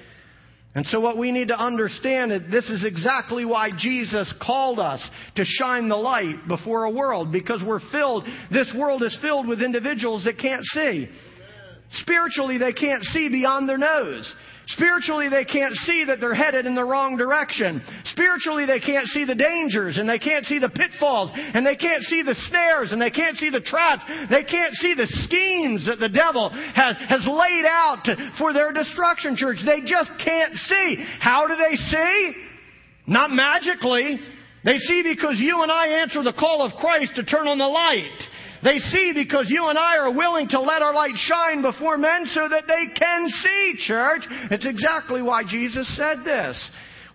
[0.76, 5.02] And so what we need to understand is this is exactly why Jesus called us
[5.38, 9.62] to shine the light before a world because we're filled, this world is filled with
[9.62, 11.08] individuals that can't see.
[11.92, 14.34] Spiritually, they can't see beyond their nose.
[14.68, 17.84] Spiritually, they can't see that they're headed in the wrong direction.
[18.06, 22.04] Spiritually, they can't see the dangers and they can't see the pitfalls and they can't
[22.04, 24.02] see the snares and they can't see the traps.
[24.30, 28.74] They can't see the schemes that the devil has, has laid out to, for their
[28.74, 29.58] destruction, church.
[29.64, 31.06] They just can't see.
[31.20, 32.34] How do they see?
[33.06, 34.20] Not magically.
[34.64, 37.68] They see because you and I answer the call of Christ to turn on the
[37.68, 38.18] light.
[38.66, 42.26] They see because you and I are willing to let our light shine before men
[42.34, 44.24] so that they can see, church.
[44.50, 46.60] It's exactly why Jesus said this.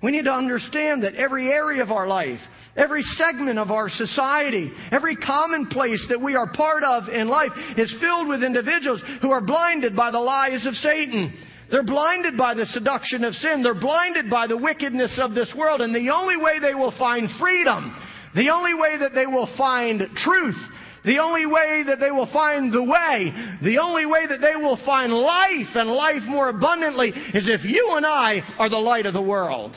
[0.01, 2.39] We need to understand that every area of our life,
[2.77, 7.93] every segment of our society, every commonplace that we are part of in life is
[8.01, 11.37] filled with individuals who are blinded by the lies of Satan.
[11.69, 13.65] They're blinded by the seduction of sin.
[13.65, 15.81] They're blinded by the wickedness of this world.
[15.81, 17.93] And the only way they will find freedom,
[18.37, 20.57] the only way that they will find truth,
[21.05, 23.33] the only way that they will find the way,
[23.63, 27.95] the only way that they will find life and life more abundantly is if you
[27.97, 29.75] and I are the light of the world.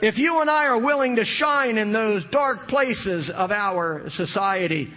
[0.00, 4.92] If you and I are willing to shine in those dark places of our society.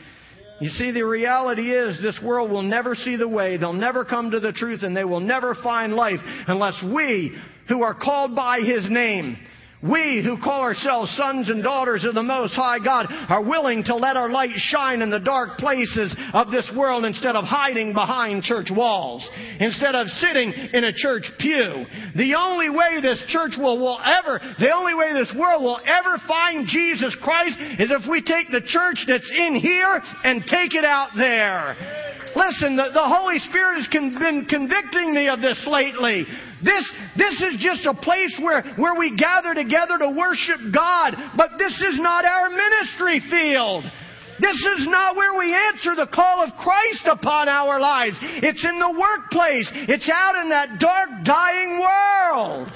[0.60, 4.32] You see, the reality is this world will never see the way, they'll never come
[4.32, 8.62] to the truth, and they will never find life unless we, who are called by
[8.62, 9.38] His name,
[9.90, 13.96] we who call ourselves sons and daughters of the Most High God are willing to
[13.96, 18.44] let our light shine in the dark places of this world instead of hiding behind
[18.44, 19.28] church walls,
[19.60, 21.86] instead of sitting in a church pew.
[22.16, 26.18] The only way this church will, will ever, the only way this world will ever
[26.28, 30.86] find Jesus Christ is if we take the church that's in here and take it
[30.86, 32.15] out there.
[32.36, 36.28] Listen, the, the Holy Spirit has con- been convicting me of this lately.
[36.64, 36.84] This,
[37.18, 41.74] this is just a place where, where we gather together to worship God, but this
[41.74, 43.86] is not our ministry field.
[44.40, 48.18] This is not where we answer the call of Christ upon our lives.
[48.22, 49.72] It's in the workplace.
[49.88, 52.70] It's out in that dark, dying world.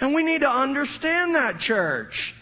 [0.00, 2.34] And we need to understand that, church.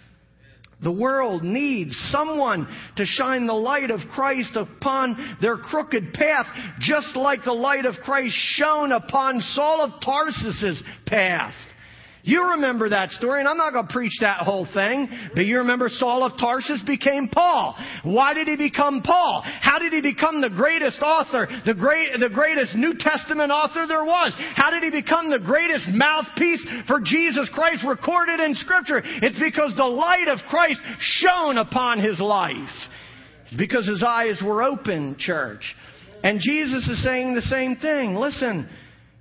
[0.83, 6.47] The world needs someone to shine the light of Christ upon their crooked path,
[6.81, 11.55] just like the light of Christ shone upon Saul of Tarsus's path.
[12.27, 15.59] You remember that story, and I'm not going to preach that whole thing, but you
[15.59, 17.77] remember Saul of Tarsus became Paul.
[18.03, 19.45] Why did he become Paul?
[19.45, 24.05] How did he become the greatest author, the great, the greatest New Testament author there
[24.05, 24.35] was?
[24.57, 29.03] How did he become the greatest mouthpiece for Jesus Christ recorded in Scripture?
[29.05, 32.57] It's because the light of Christ shone upon his life.
[33.47, 35.77] It's because his eyes were open, church.
[36.25, 38.17] And Jesus is saying the same thing.
[38.17, 38.69] Listen,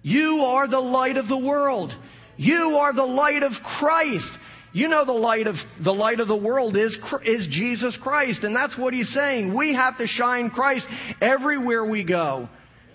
[0.02, 1.94] you are the light of the world.
[2.38, 4.30] You are the light of Christ.
[4.74, 8.54] You know the light of the light of the world is is Jesus Christ, and
[8.54, 9.56] that's what he's saying.
[9.56, 10.86] We have to shine Christ
[11.22, 12.50] everywhere we go.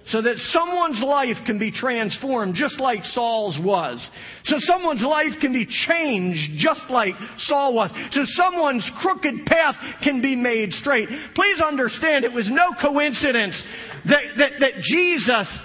[0.09, 4.07] So that someone's life can be transformed just like Saul's was.
[4.44, 7.90] So someone's life can be changed just like Saul was.
[8.11, 11.09] So someone's crooked path can be made straight.
[11.35, 13.62] Please understand it was no coincidence
[14.07, 15.59] that, that, that Jesus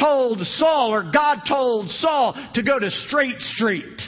[0.00, 4.00] told Saul, or God told Saul, to go to Straight Street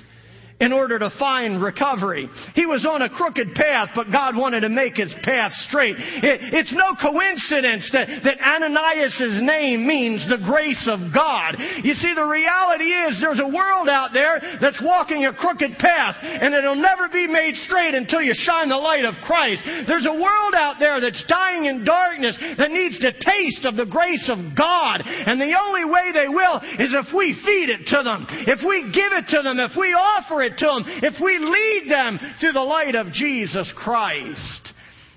[0.61, 2.29] in order to find recovery.
[2.55, 5.97] He was on a crooked path, but God wanted to make his path straight.
[5.97, 11.57] It, it's no coincidence that, that Ananias' name means the grace of God.
[11.81, 16.17] You see, the reality is there's a world out there that's walking a crooked path,
[16.21, 19.65] and it'll never be made straight until you shine the light of Christ.
[19.89, 23.89] There's a world out there that's dying in darkness that needs to taste of the
[23.89, 28.05] grace of God, and the only way they will is if we feed it to
[28.05, 31.15] them, if we give it to them, if we offer it it to them if
[31.23, 34.71] we lead them to the light of Jesus Christ.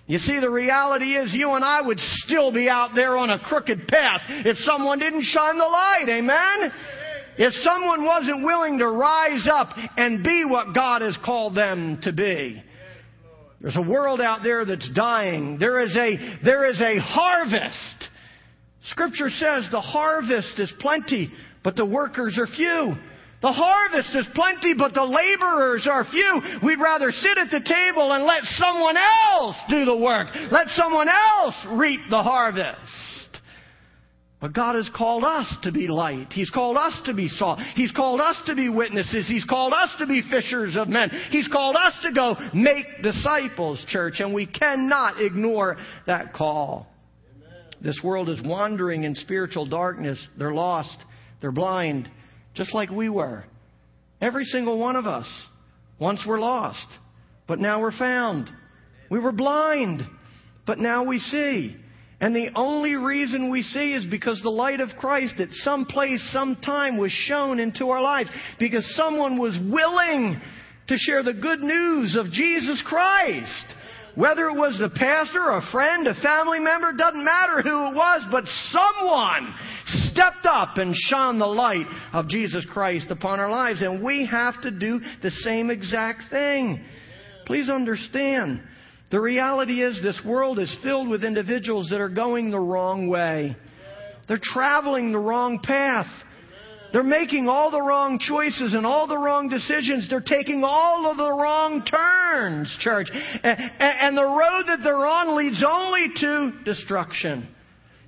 [0.06, 3.40] You see, the reality is you and I would still be out there on a
[3.40, 6.06] crooked path if someone didn't shine the light.
[6.10, 6.72] Amen?
[7.38, 12.12] If someone wasn't willing to rise up and be what God has called them to
[12.12, 12.62] be.
[13.62, 15.58] There's a world out there that's dying.
[15.58, 18.10] There is a, there is a harvest.
[18.92, 21.32] Scripture says the harvest is plenty,
[21.64, 22.96] but the workers are few.
[23.44, 26.42] The harvest is plenty, but the laborers are few.
[26.64, 30.30] We'd rather sit at the table and let someone else do the work.
[30.50, 32.80] Let someone else reap the harvest.
[34.40, 36.32] But God has called us to be light.
[36.32, 37.60] He's called us to be salt.
[37.76, 39.28] He's called us to be witnesses.
[39.28, 41.10] He's called us to be fishers of men.
[41.30, 45.76] He's called us to go make disciples, church, and we cannot ignore
[46.08, 46.88] that call.
[47.82, 50.26] This world is wandering in spiritual darkness.
[50.38, 50.98] They're lost.
[51.42, 52.10] They're blind
[52.54, 53.44] just like we were.
[54.22, 55.28] Every single one of us.
[56.00, 56.88] Once we're lost,
[57.48, 58.50] but now we're found.
[59.10, 60.02] We were blind,
[60.66, 61.76] but now we see.
[62.20, 66.22] And the only reason we see is because the light of Christ at some place,
[66.32, 68.30] some time was shown into our lives.
[68.60, 70.42] Because someone was willing
[70.88, 73.76] to share the good news of Jesus Christ.
[74.16, 78.22] Whether it was the pastor, a friend, a family member, doesn't matter who it was,
[78.32, 79.56] but someone
[79.86, 83.82] stepped up and shone the light of Jesus Christ upon our lives.
[83.82, 86.86] And we have to do the same exact thing.
[87.48, 88.62] Please understand,
[89.14, 93.56] The reality is this world is filled with individuals that are going the wrong way.
[94.28, 96.08] They're traveling the wrong path.
[96.94, 100.08] They're making all the wrong choices and all the wrong decisions.
[100.08, 103.10] They're taking all of the wrong turns, church.
[103.12, 107.48] And the road that they're on leads only to destruction.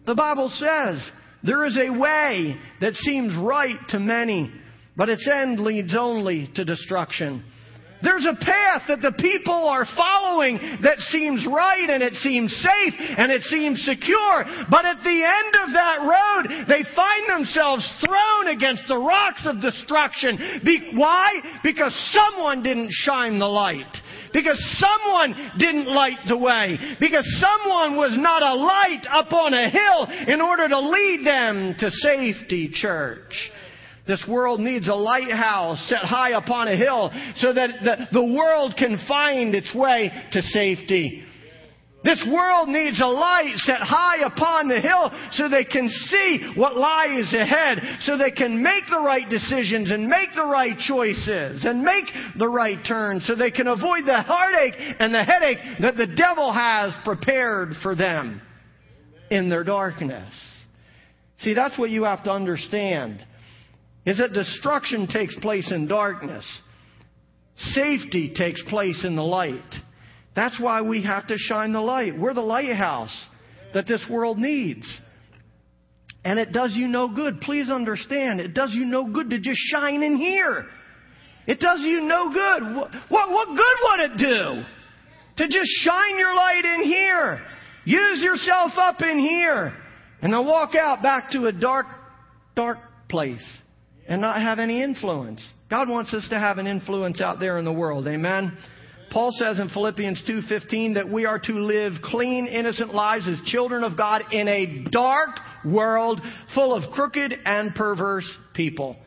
[0.05, 1.03] The Bible says
[1.43, 4.53] there is a way that seems right to many,
[4.95, 7.43] but its end leads only to destruction.
[8.05, 12.93] There's a path that the people are following that seems right and it seems safe
[13.17, 14.45] and it seems secure.
[14.69, 19.59] But at the end of that road, they find themselves thrown against the rocks of
[19.59, 20.61] destruction.
[20.63, 21.33] Be- why?
[21.63, 23.89] Because someone didn't shine the light.
[24.31, 26.77] Because someone didn't light the way.
[26.99, 31.73] Because someone was not a light up on a hill in order to lead them
[31.79, 33.51] to safety, church.
[34.07, 38.75] This world needs a lighthouse set high upon a hill so that the, the world
[38.77, 41.23] can find its way to safety.
[42.03, 46.77] This world needs a light set high upon the hill so they can see what
[46.77, 51.81] lies ahead, so they can make the right decisions and make the right choices and
[51.81, 52.05] make
[52.37, 56.53] the right turns, so they can avoid the heartache and the headache that the devil
[56.53, 58.39] has prepared for them
[59.31, 60.31] in their darkness.
[61.37, 63.25] See, that's what you have to understand
[64.05, 66.45] is that destruction takes place in darkness.
[67.57, 69.61] Safety takes place in the light.
[70.35, 72.17] That's why we have to shine the light.
[72.17, 73.15] We're the lighthouse
[73.73, 74.85] that this world needs.
[76.23, 77.41] And it does you no good.
[77.41, 80.65] Please understand, it does you no good to just shine in here.
[81.47, 82.75] It does you no good.
[83.09, 84.63] What, what, good would it do?
[85.37, 87.39] To just shine your light in here.
[87.85, 89.73] Use yourself up in here.
[90.21, 91.85] And then walk out back to a dark,
[92.55, 92.79] dark
[93.09, 93.45] place
[94.07, 95.47] and not have any influence.
[95.69, 98.07] God wants us to have an influence out there in the world.
[98.07, 98.57] Amen.
[99.11, 103.83] Paul says in Philippians 2:15 that we are to live clean, innocent lives as children
[103.83, 106.21] of God in a dark world
[106.53, 108.97] full of crooked and perverse people.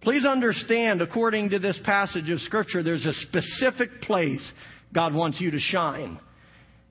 [0.00, 4.52] Please understand, according to this passage of Scripture, there's a specific place
[4.92, 6.18] God wants you to shine.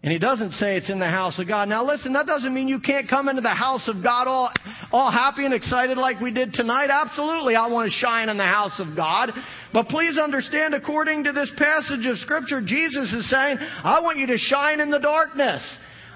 [0.03, 1.69] And he doesn't say it's in the house of God.
[1.69, 4.51] Now listen, that doesn't mean you can't come into the house of God all,
[4.91, 6.89] all happy and excited like we did tonight.
[6.89, 9.29] Absolutely, I want to shine in the house of God.
[9.71, 14.25] But please understand, according to this passage of scripture, Jesus is saying, I want you
[14.27, 15.61] to shine in the darkness.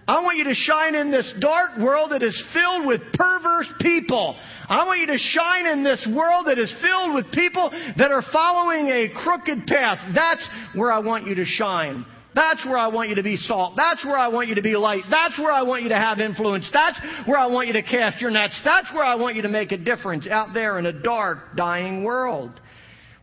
[0.08, 4.36] I want you to shine in this dark world that is filled with perverse people.
[4.68, 8.24] I want you to shine in this world that is filled with people that are
[8.34, 10.00] following a crooked path.
[10.16, 12.06] That's where I want you to shine.
[12.36, 13.76] That's where I want you to be salt.
[13.78, 15.04] That's where I want you to be light.
[15.10, 16.70] That's where I want you to have influence.
[16.74, 18.60] That's where I want you to cast your nets.
[18.66, 22.04] That's where I want you to make a difference out there in a dark, dying
[22.04, 22.60] world.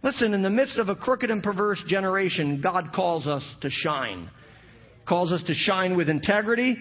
[0.02, 4.30] Listen, in the midst of a crooked and perverse generation, God calls us to shine.
[5.00, 6.74] He calls us to shine with integrity.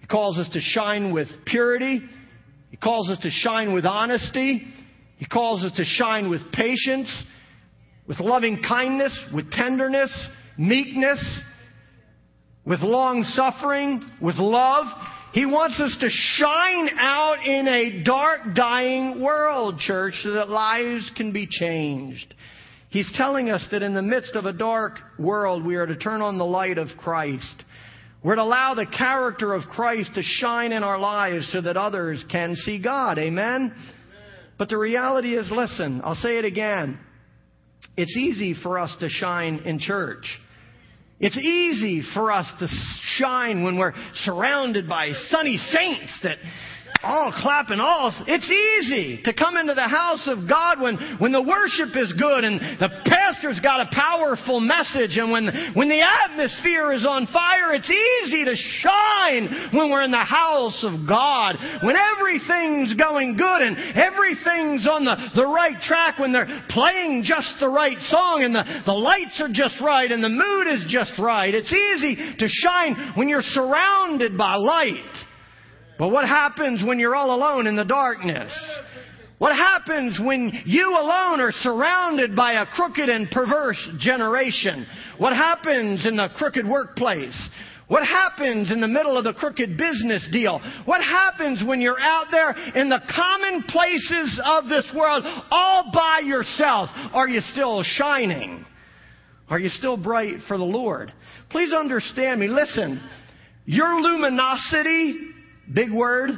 [0.00, 2.00] He calls us to shine with purity.
[2.70, 4.66] He calls us to shine with honesty.
[5.18, 7.12] He calls us to shine with patience,
[8.08, 10.10] with loving kindness, with tenderness,
[10.56, 11.22] meekness,
[12.66, 14.86] with long suffering, with love.
[15.32, 21.10] He wants us to shine out in a dark, dying world, church, so that lives
[21.16, 22.34] can be changed.
[22.88, 26.22] He's telling us that in the midst of a dark world, we are to turn
[26.22, 27.64] on the light of Christ.
[28.22, 32.24] We're to allow the character of Christ to shine in our lives so that others
[32.30, 33.18] can see God.
[33.18, 33.74] Amen?
[34.58, 36.98] But the reality is, listen, I'll say it again.
[37.96, 40.24] It's easy for us to shine in church.
[41.18, 42.68] It's easy for us to
[43.16, 43.94] shine when we're
[44.24, 46.36] surrounded by sunny saints that
[47.06, 48.10] all clapping, all.
[48.26, 52.42] It's easy to come into the house of God when, when the worship is good
[52.42, 57.72] and the pastor's got a powerful message and when, when the atmosphere is on fire.
[57.74, 61.56] It's easy to shine when we're in the house of God.
[61.82, 67.54] When everything's going good and everything's on the, the right track, when they're playing just
[67.60, 71.18] the right song and the, the lights are just right and the mood is just
[71.18, 71.54] right.
[71.54, 75.25] It's easy to shine when you're surrounded by light.
[75.98, 78.52] But what happens when you're all alone in the darkness?
[79.38, 84.86] What happens when you alone are surrounded by a crooked and perverse generation?
[85.18, 87.36] What happens in the crooked workplace?
[87.88, 90.58] What happens in the middle of the crooked business deal?
[90.86, 96.22] What happens when you're out there in the common places of this world all by
[96.24, 96.88] yourself?
[97.12, 98.64] Are you still shining?
[99.48, 101.12] Are you still bright for the Lord?
[101.50, 102.48] Please understand me.
[102.48, 103.06] Listen,
[103.66, 105.34] your luminosity
[105.72, 106.30] Big word.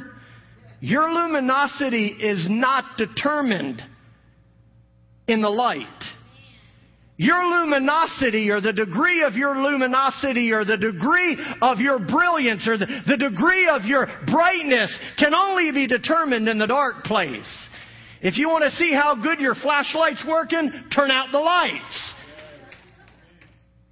[0.81, 3.81] Your luminosity is not determined
[5.27, 5.85] in the light.
[7.19, 12.77] your luminosity or the degree of your luminosity or the degree of your brilliance or
[12.77, 17.67] the, the degree of your brightness can only be determined in the dark place.
[18.21, 22.13] If you want to see how good your flashlight's working, turn out the lights.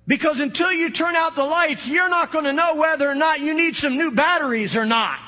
[0.07, 3.41] Because until you turn out the lights, you're not going to know whether or not
[3.41, 5.26] you need some new batteries or not.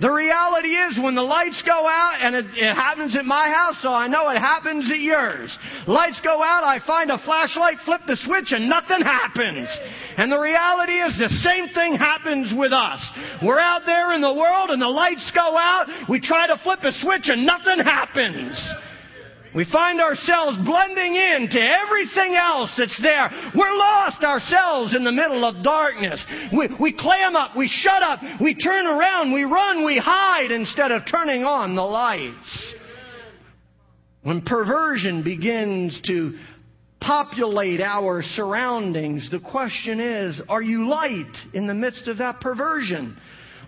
[0.00, 3.76] The reality is when the lights go out, and it, it, happens at my house,
[3.80, 5.56] so I know it happens at yours.
[5.86, 9.68] Lights go out, I find a flashlight, flip the switch, and nothing happens.
[10.16, 13.00] And the reality is the same thing happens with us.
[13.42, 16.80] We're out there in the world and the lights go out, we try to flip
[16.82, 18.58] a switch and nothing happens.
[19.54, 23.30] We find ourselves blending into everything else that's there.
[23.54, 26.20] We're lost ourselves in the middle of darkness.
[26.52, 30.90] We, we clam up, we shut up, we turn around, we run, we hide instead
[30.90, 32.74] of turning on the lights.
[34.22, 36.36] When perversion begins to
[37.00, 43.16] populate our surroundings, the question is, are you light in the midst of that perversion?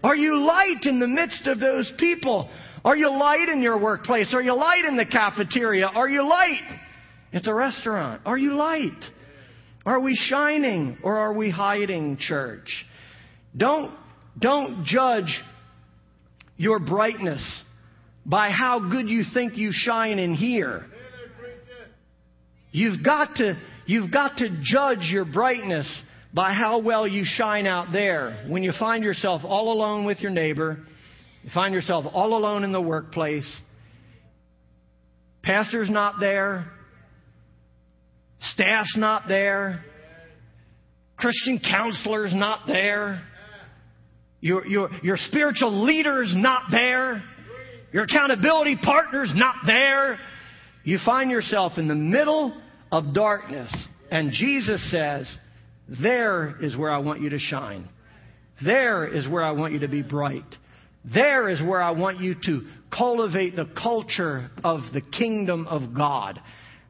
[0.03, 2.51] Are you light in the midst of those people
[2.87, 4.32] are you light in your workplace?
[4.32, 5.87] Are you light in the cafeteria?
[5.87, 6.61] Are you light
[7.32, 8.22] at the restaurant?
[8.24, 9.03] Are you light?
[9.84, 12.87] Are we shining or are we hiding, church?
[13.57, 13.93] Don't,
[14.39, 15.37] don't judge
[16.57, 17.43] your brightness
[18.24, 20.87] by how good you think you shine in here.
[22.70, 25.93] You've got to, you've got to judge your brightness
[26.32, 28.45] by how well you shine out there.
[28.49, 30.78] When you find yourself all alone with your neighbor,
[31.47, 33.49] you find yourself all alone in the workplace.
[35.45, 36.67] Pastor's not there.
[38.41, 39.85] Staff's not there.
[41.17, 43.23] Christian counselor's not there.
[44.41, 47.23] Your, your, your spiritual leader's not there.
[47.93, 50.19] Your accountability partner's not there.
[50.83, 53.73] You find yourself in the middle of darkness.
[54.11, 55.33] And Jesus says,
[56.03, 57.89] There is where I want you to shine.
[58.65, 60.43] There is where I want you to be bright.
[61.13, 66.41] There is where I want you to cultivate the culture of the kingdom of God.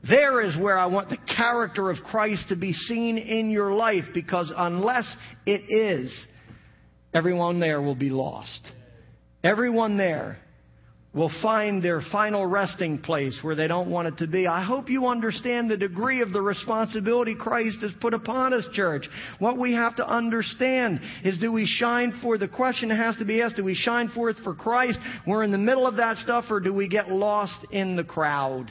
[0.09, 4.05] There is where I want the character of Christ to be seen in your life
[4.15, 5.15] because unless
[5.45, 6.17] it is,
[7.13, 8.61] everyone there will be lost.
[9.43, 10.39] Everyone there
[11.17, 14.47] will find their final resting place where they don't want it to be.
[14.47, 19.09] I hope you understand the degree of the responsibility Christ has put upon us, church.
[19.39, 23.41] What we have to understand is do we shine for, the question has to be
[23.41, 24.99] asked, do we shine forth for Christ?
[25.27, 28.71] We're in the middle of that stuff or do we get lost in the crowd?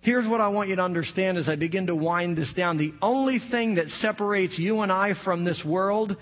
[0.00, 2.78] Here's what I want you to understand as I begin to wind this down.
[2.78, 6.16] The only thing that separates you and I from this world,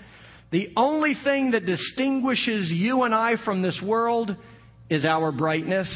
[0.51, 4.35] the only thing that distinguishes you and I from this world
[4.89, 5.87] is our brightness.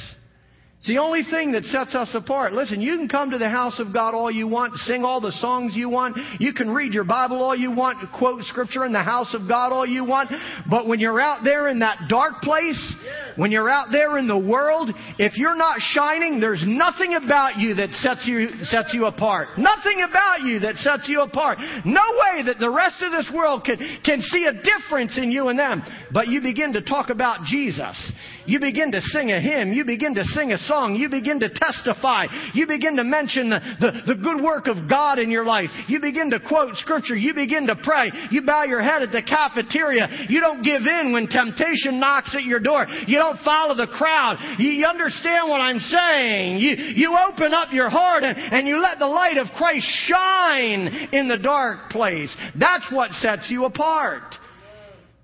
[0.79, 2.53] It's the only thing that sets us apart.
[2.53, 5.33] Listen, you can come to the house of God all you want, sing all the
[5.33, 9.03] songs you want, you can read your Bible all you want, quote scripture in the
[9.03, 10.31] house of God all you want,
[10.69, 12.95] but when you're out there in that dark place,
[13.35, 17.75] when you're out there in the world, if you're not shining, there's nothing about you
[17.75, 19.57] that sets you, sets you apart.
[19.57, 21.57] Nothing about you that sets you apart.
[21.83, 25.49] No way that the rest of this world can, can see a difference in you
[25.49, 25.83] and them.
[26.13, 27.97] But you begin to talk about Jesus.
[28.49, 29.71] You begin to sing a hymn.
[29.71, 30.95] You begin to sing a song.
[30.95, 32.25] You begin to testify.
[32.53, 35.69] You begin to mention the, the, the good work of God in your life.
[35.87, 37.15] You begin to quote scripture.
[37.15, 38.09] You begin to pray.
[38.31, 40.25] You bow your head at the cafeteria.
[40.29, 42.87] You don't give in when temptation knocks at your door.
[43.05, 44.57] You don't follow the crowd.
[44.57, 46.57] You, understand what I'm saying.
[46.57, 51.09] You, you open up your heart and, and you let the light of Christ shine
[51.13, 52.35] in the dark place.
[52.57, 54.38] That's what sets you apart.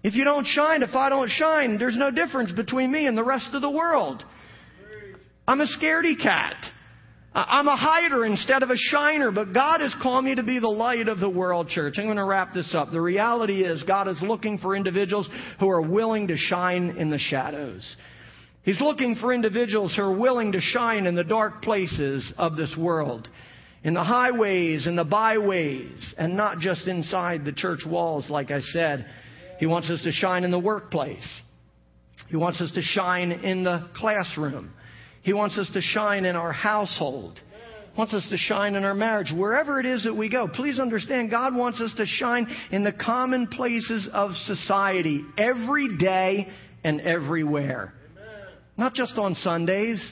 [0.06, 3.24] If you don't shine, if I don't shine, there's no difference between me and the
[3.24, 4.24] rest of the world.
[5.48, 6.64] I'm a scaredy cat.
[7.34, 10.68] I'm a hider instead of a shiner, but God has called me to be the
[10.68, 11.96] light of the world, church.
[11.98, 12.92] I'm going to wrap this up.
[12.92, 15.28] The reality is God is looking for individuals
[15.60, 17.96] who are willing to shine in the shadows.
[18.62, 22.76] He's looking for individuals who are willing to shine in the dark places of this
[22.78, 23.28] world,
[23.84, 28.62] in the highways and the byways, and not just inside the church walls, like I
[28.62, 29.08] said.
[29.58, 31.28] He wants us to shine in the workplace.
[32.30, 34.74] He wants us to shine in the classroom.
[35.22, 37.40] He wants us to shine in our household.
[37.94, 39.32] He wants us to shine in our marriage.
[39.36, 42.92] Wherever it is that we go, please understand God wants us to shine in the
[42.92, 46.48] common places of society every day
[46.84, 47.94] and everywhere.
[48.78, 50.04] Not just on Sundays.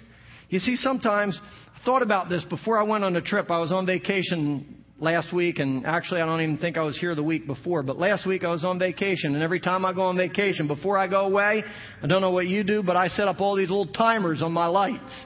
[0.49, 1.39] You see, sometimes
[1.75, 3.51] I thought about this before I went on a trip.
[3.51, 7.15] I was on vacation last week, and actually, I don't even think I was here
[7.15, 10.03] the week before, but last week I was on vacation, and every time I go
[10.03, 11.63] on vacation, before I go away,
[12.01, 14.51] I don't know what you do, but I set up all these little timers on
[14.51, 15.25] my lights.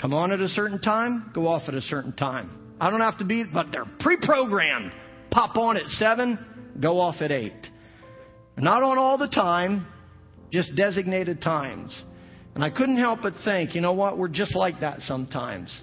[0.00, 2.50] Come on at a certain time, go off at a certain time.
[2.80, 4.92] I don't have to be, but they're pre-programmed.
[5.30, 7.52] Pop on at 7, go off at 8.
[8.56, 9.86] Not on all the time,
[10.50, 12.04] just designated times.
[12.54, 14.18] And I couldn't help but think, you know what?
[14.18, 15.82] We're just like that sometimes.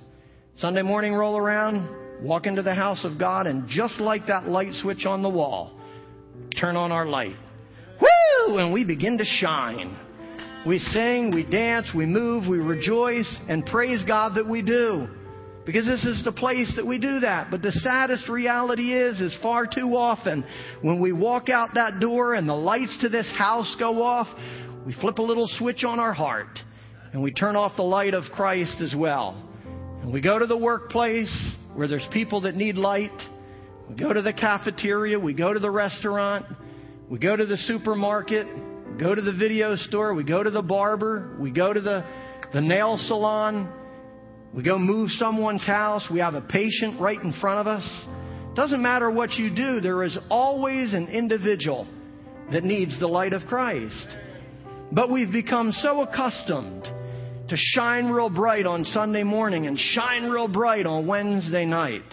[0.57, 4.74] Sunday morning roll around, walk into the house of God, and just like that light
[4.82, 5.80] switch on the wall,
[6.59, 7.36] turn on our light.
[8.01, 8.57] Woo!
[8.57, 9.97] And we begin to shine.
[10.66, 15.07] We sing, we dance, we move, we rejoice, and praise God that we do.
[15.66, 17.49] Because this is the place that we do that.
[17.49, 20.45] But the saddest reality is, is far too often
[20.82, 24.28] when we walk out that door and the lights to this house go off,
[24.86, 26.59] we flip a little switch on our heart
[27.13, 29.41] and we turn off the light of Christ as well.
[30.01, 31.34] And we go to the workplace
[31.76, 33.11] where there's people that need light.
[33.89, 35.19] We go to the cafeteria.
[35.19, 36.45] We go to the restaurant.
[37.09, 38.47] We go to the supermarket.
[38.47, 40.13] We go to the video store.
[40.13, 41.36] We go to the barber.
[41.39, 42.05] We go to the,
[42.53, 43.71] the nail salon.
[44.53, 46.07] We go move someone's house.
[46.09, 48.05] We have a patient right in front of us.
[48.55, 51.86] Doesn't matter what you do, there is always an individual
[52.53, 54.07] that needs the light of Christ.
[54.93, 56.88] But we've become so accustomed
[57.49, 62.03] to shine real bright on Sunday morning and shine real bright on Wednesday night.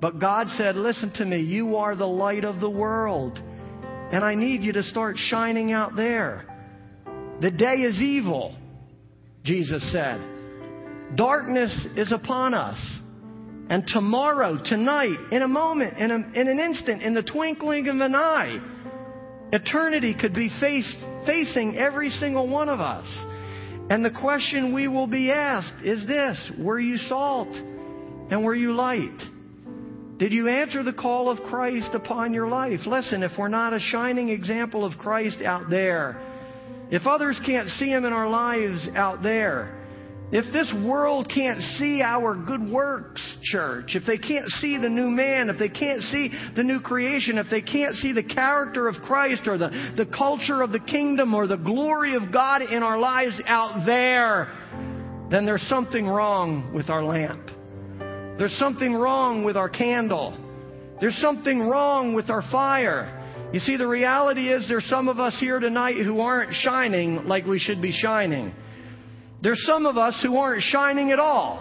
[0.00, 3.38] But God said, Listen to me, you are the light of the world.
[3.38, 6.44] And I need you to start shining out there.
[7.40, 8.56] The day is evil,
[9.42, 10.20] Jesus said.
[11.16, 12.78] Darkness is upon us.
[13.70, 17.96] And tomorrow, tonight, in a moment, in, a, in an instant, in the twinkling of
[17.96, 18.60] an eye,
[19.52, 23.06] eternity could be faced, facing every single one of us.
[23.90, 27.54] And the question we will be asked is this Were you salt?
[28.30, 29.20] And were you light?
[30.18, 32.80] Did you answer the call of Christ upon your life?
[32.86, 36.22] Listen, if we're not a shining example of Christ out there,
[36.90, 39.83] if others can't see Him in our lives out there,
[40.36, 45.08] if this world can't see our good works, church, if they can't see the new
[45.08, 48.96] man, if they can't see the new creation, if they can't see the character of
[48.96, 52.98] Christ or the, the culture of the kingdom or the glory of God in our
[52.98, 54.48] lives out there,
[55.30, 57.52] then there's something wrong with our lamp.
[58.36, 60.36] There's something wrong with our candle.
[61.00, 63.48] There's something wrong with our fire.
[63.52, 67.46] You see, the reality is there's some of us here tonight who aren't shining like
[67.46, 68.52] we should be shining.
[69.44, 71.60] There's some of us who aren't shining at all.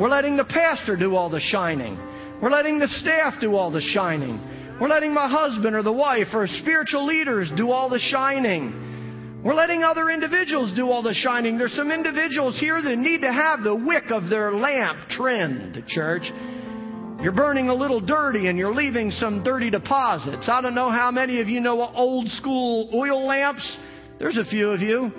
[0.00, 1.98] We're letting the pastor do all the shining.
[2.40, 4.40] We're letting the staff do all the shining.
[4.80, 9.42] We're letting my husband or the wife or spiritual leaders do all the shining.
[9.44, 11.58] We're letting other individuals do all the shining.
[11.58, 16.32] There's some individuals here that need to have the wick of their lamp trimmed, church.
[17.20, 20.48] You're burning a little dirty and you're leaving some dirty deposits.
[20.48, 23.78] I don't know how many of you know old school oil lamps.
[24.18, 25.12] There's a few of you.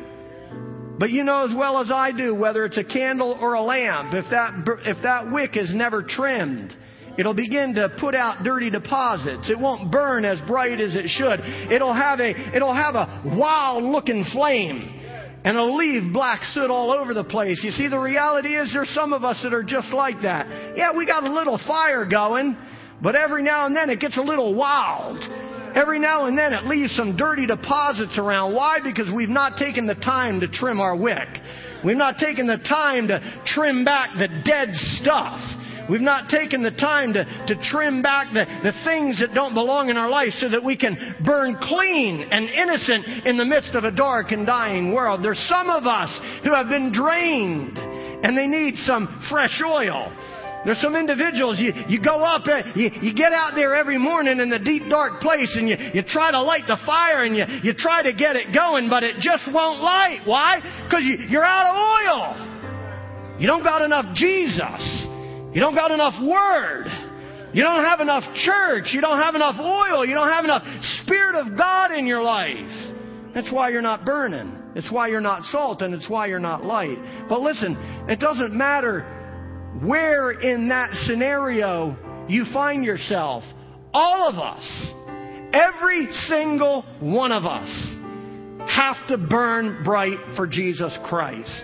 [1.00, 4.14] But you know as well as I do whether it's a candle or a lamp,
[4.14, 4.52] if that,
[4.86, 6.76] if that wick is never trimmed,
[7.18, 9.50] it'll begin to put out dirty deposits.
[9.50, 11.39] It won't burn as bright as it should.
[11.72, 14.97] It'll have a, it'll have a wild looking flame.
[15.45, 17.62] And it'll leave black soot all over the place.
[17.64, 20.76] You see, the reality is there's some of us that are just like that.
[20.76, 22.58] Yeah, we got a little fire going,
[23.02, 25.18] but every now and then it gets a little wild.
[25.76, 28.53] Every now and then it leaves some dirty deposits around.
[28.53, 28.80] Why?
[28.84, 31.28] Because we've not taken the time to trim our wick.
[31.84, 34.70] We've not taken the time to trim back the dead
[35.01, 35.39] stuff.
[35.89, 39.89] We've not taken the time to, to trim back the, the things that don't belong
[39.89, 43.86] in our life so that we can burn clean and innocent in the midst of
[43.86, 45.24] a dark and dying world.
[45.24, 46.09] There's some of us
[46.43, 50.13] who have been drained and they need some fresh oil.
[50.66, 52.43] There's some individuals, you, you go up,
[52.76, 56.03] you, you get out there every morning in the deep dark place and you, you
[56.03, 59.16] try to light the fire and you, you try to get it going, but it
[59.22, 60.20] just won't light.
[60.26, 60.60] Why?
[60.84, 63.39] Because you, you're out of oil.
[63.39, 65.05] You don't got enough Jesus.
[65.53, 66.88] You don't got enough Word.
[67.53, 68.91] You don't have enough church.
[68.91, 70.05] You don't have enough oil.
[70.05, 70.64] You don't have enough
[71.01, 72.70] Spirit of God in your life.
[73.34, 74.60] That's why you're not burning.
[74.76, 76.97] It's why you're not salt and it's why you're not light.
[77.28, 77.76] But listen,
[78.10, 79.18] it doesn't matter
[79.84, 83.43] where in that scenario you find yourself.
[83.93, 84.63] All of us,
[85.53, 87.70] every single one of us,
[88.70, 91.63] have to burn bright for Jesus Christ.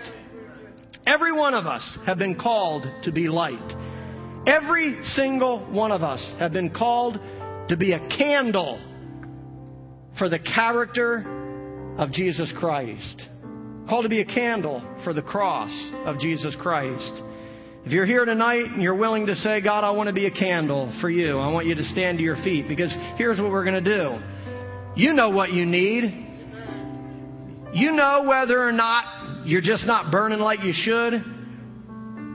[1.06, 3.76] Every one of us have been called to be light.
[4.46, 7.18] Every single one of us have been called
[7.68, 8.80] to be a candle
[10.18, 13.28] for the character of Jesus Christ.
[13.88, 15.70] Called to be a candle for the cross
[16.06, 17.22] of Jesus Christ.
[17.86, 20.30] If you're here tonight and you're willing to say, God, I want to be a
[20.32, 23.64] candle for you, I want you to stand to your feet because here's what we're
[23.64, 24.18] going to do.
[25.00, 26.02] You know what you need.
[27.72, 31.12] You know whether or not you're just not burning like you should.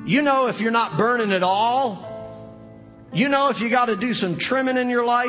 [0.07, 3.09] You know if you're not burning at all.
[3.11, 5.27] You know if you got to do some trimming in your life,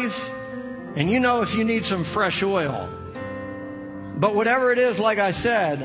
[0.96, 2.88] and you know if you need some fresh oil.
[4.20, 5.82] But whatever it is, like I said,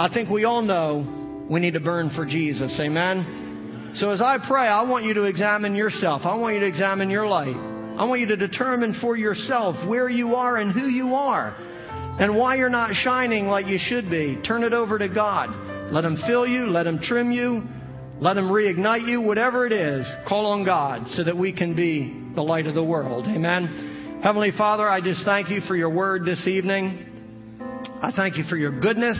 [0.00, 2.76] I think we all know we need to burn for Jesus.
[2.80, 3.47] Amen?
[3.96, 6.22] So as I pray, I want you to examine yourself.
[6.24, 7.56] I want you to examine your life.
[7.56, 11.56] I want you to determine for yourself where you are and who you are
[12.20, 14.40] and why you're not shining like you should be.
[14.46, 15.92] Turn it over to God.
[15.92, 16.66] Let Him fill you.
[16.66, 17.62] Let Him trim you.
[18.20, 19.20] Let Him reignite you.
[19.20, 22.84] Whatever it is, call on God so that we can be the light of the
[22.84, 23.24] world.
[23.26, 24.20] Amen.
[24.22, 27.04] Heavenly Father, I just thank you for your word this evening.
[28.02, 29.18] I thank you for your goodness.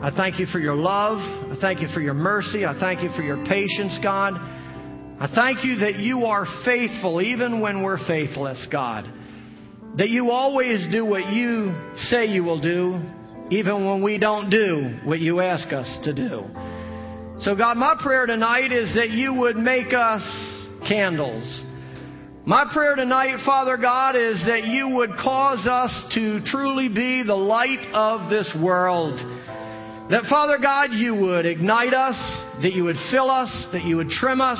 [0.00, 1.18] I thank you for your love.
[1.18, 2.64] I thank you for your mercy.
[2.64, 4.34] I thank you for your patience, God.
[4.34, 9.12] I thank you that you are faithful even when we're faithless, God.
[9.96, 13.00] That you always do what you say you will do,
[13.50, 16.44] even when we don't do what you ask us to do.
[17.40, 20.22] So, God, my prayer tonight is that you would make us
[20.88, 21.64] candles.
[22.46, 27.34] My prayer tonight, Father God, is that you would cause us to truly be the
[27.34, 29.37] light of this world.
[30.10, 32.16] That, Father God, you would ignite us,
[32.62, 34.58] that you would fill us, that you would trim us,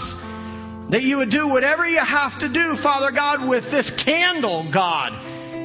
[0.91, 5.13] that you would do whatever you have to do, Father God, with this candle, God,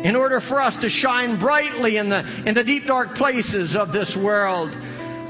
[0.05, 3.91] in order for us to shine brightly in the, in the deep dark places of
[3.91, 4.71] this world.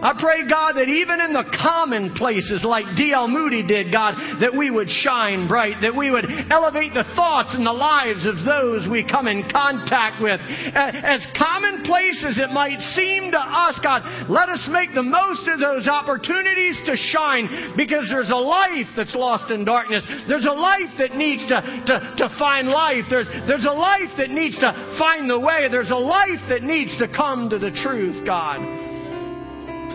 [0.03, 3.31] I pray, God, that even in the common places like D.L.
[3.31, 7.63] Moody did, God, that we would shine bright, that we would elevate the thoughts and
[7.63, 10.43] the lives of those we come in contact with.
[10.75, 15.63] As commonplace as it might seem to us, God, let us make the most of
[15.63, 20.03] those opportunities to shine because there's a life that's lost in darkness.
[20.27, 23.07] There's a life that needs to, to, to find life.
[23.07, 24.67] There's, there's a life that needs to
[24.99, 25.71] find the way.
[25.71, 28.92] There's a life that needs to come to the truth, God.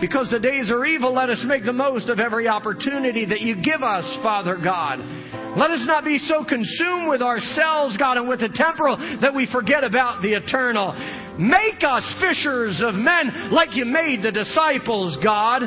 [0.01, 3.57] Because the days are evil, let us make the most of every opportunity that you
[3.57, 5.01] give us, Father God.
[5.57, 9.51] Let us not be so consumed with ourselves, God, and with the temporal that we
[9.51, 10.93] forget about the eternal.
[11.39, 15.63] Make us fishers of men like you made the disciples, God.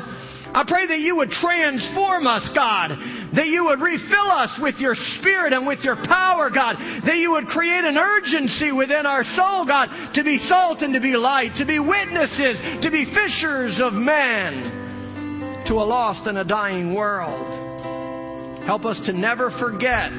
[0.53, 2.91] I pray that you would transform us, God.
[3.35, 6.75] That you would refill us with your spirit and with your power, God.
[7.05, 10.99] That you would create an urgency within our soul, God, to be salt and to
[10.99, 16.43] be light, to be witnesses, to be fishers of men to a lost and a
[16.43, 18.65] dying world.
[18.65, 20.11] Help us to never forget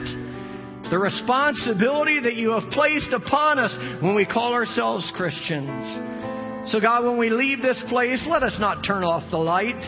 [0.91, 6.71] the responsibility that you have placed upon us when we call ourselves Christians.
[6.73, 9.81] So, God, when we leave this place, let us not turn off the light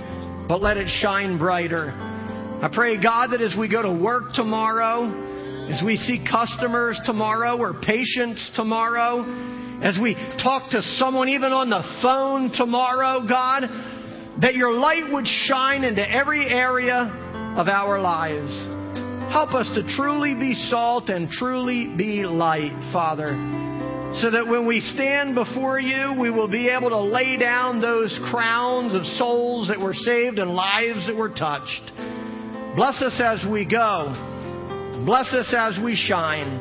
[0.48, 2.13] but let it shine brighter.
[2.62, 7.58] I pray, God, that as we go to work tomorrow, as we see customers tomorrow
[7.58, 9.22] or patients tomorrow,
[9.82, 13.62] as we talk to someone even on the phone tomorrow, God,
[14.40, 18.52] that your light would shine into every area of our lives.
[19.32, 23.62] Help us to truly be salt and truly be light, Father
[24.20, 28.16] so that when we stand before you, we will be able to lay down those
[28.30, 31.90] crowns of souls that were saved and lives that were touched.
[32.76, 34.12] Bless us as we go.
[35.06, 36.58] Bless us as we shine.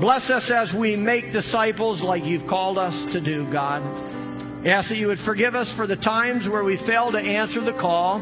[0.00, 3.82] Bless us as we make disciples like you've called us to do, God.
[4.64, 7.60] I ask that you would forgive us for the times where we fail to answer
[7.60, 8.20] the call.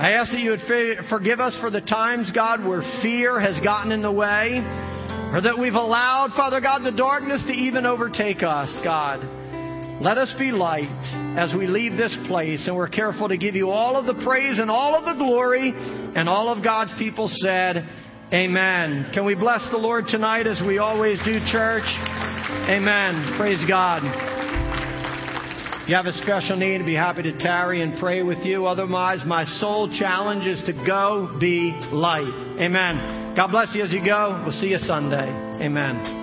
[0.00, 3.92] I ask that you would forgive us for the times, God, where fear has gotten
[3.92, 4.58] in the way
[5.32, 9.20] or that we've allowed, Father God, the darkness to even overtake us, God.
[10.00, 10.88] Let us be light
[11.36, 14.58] as we leave this place, and we're careful to give you all of the praise
[14.58, 15.74] and all of the glory,
[16.16, 17.88] and all of God's people said,
[18.32, 19.10] Amen.
[19.12, 21.82] Can we bless the Lord tonight as we always do, church?
[22.68, 23.36] Amen.
[23.36, 24.02] Praise God.
[25.82, 28.66] If you have a special need, I'd be happy to tarry and pray with you.
[28.66, 32.56] Otherwise, my sole challenge is to go be light.
[32.60, 33.34] Amen.
[33.34, 34.40] God bless you as you go.
[34.44, 35.28] We'll see you Sunday.
[35.60, 36.19] Amen.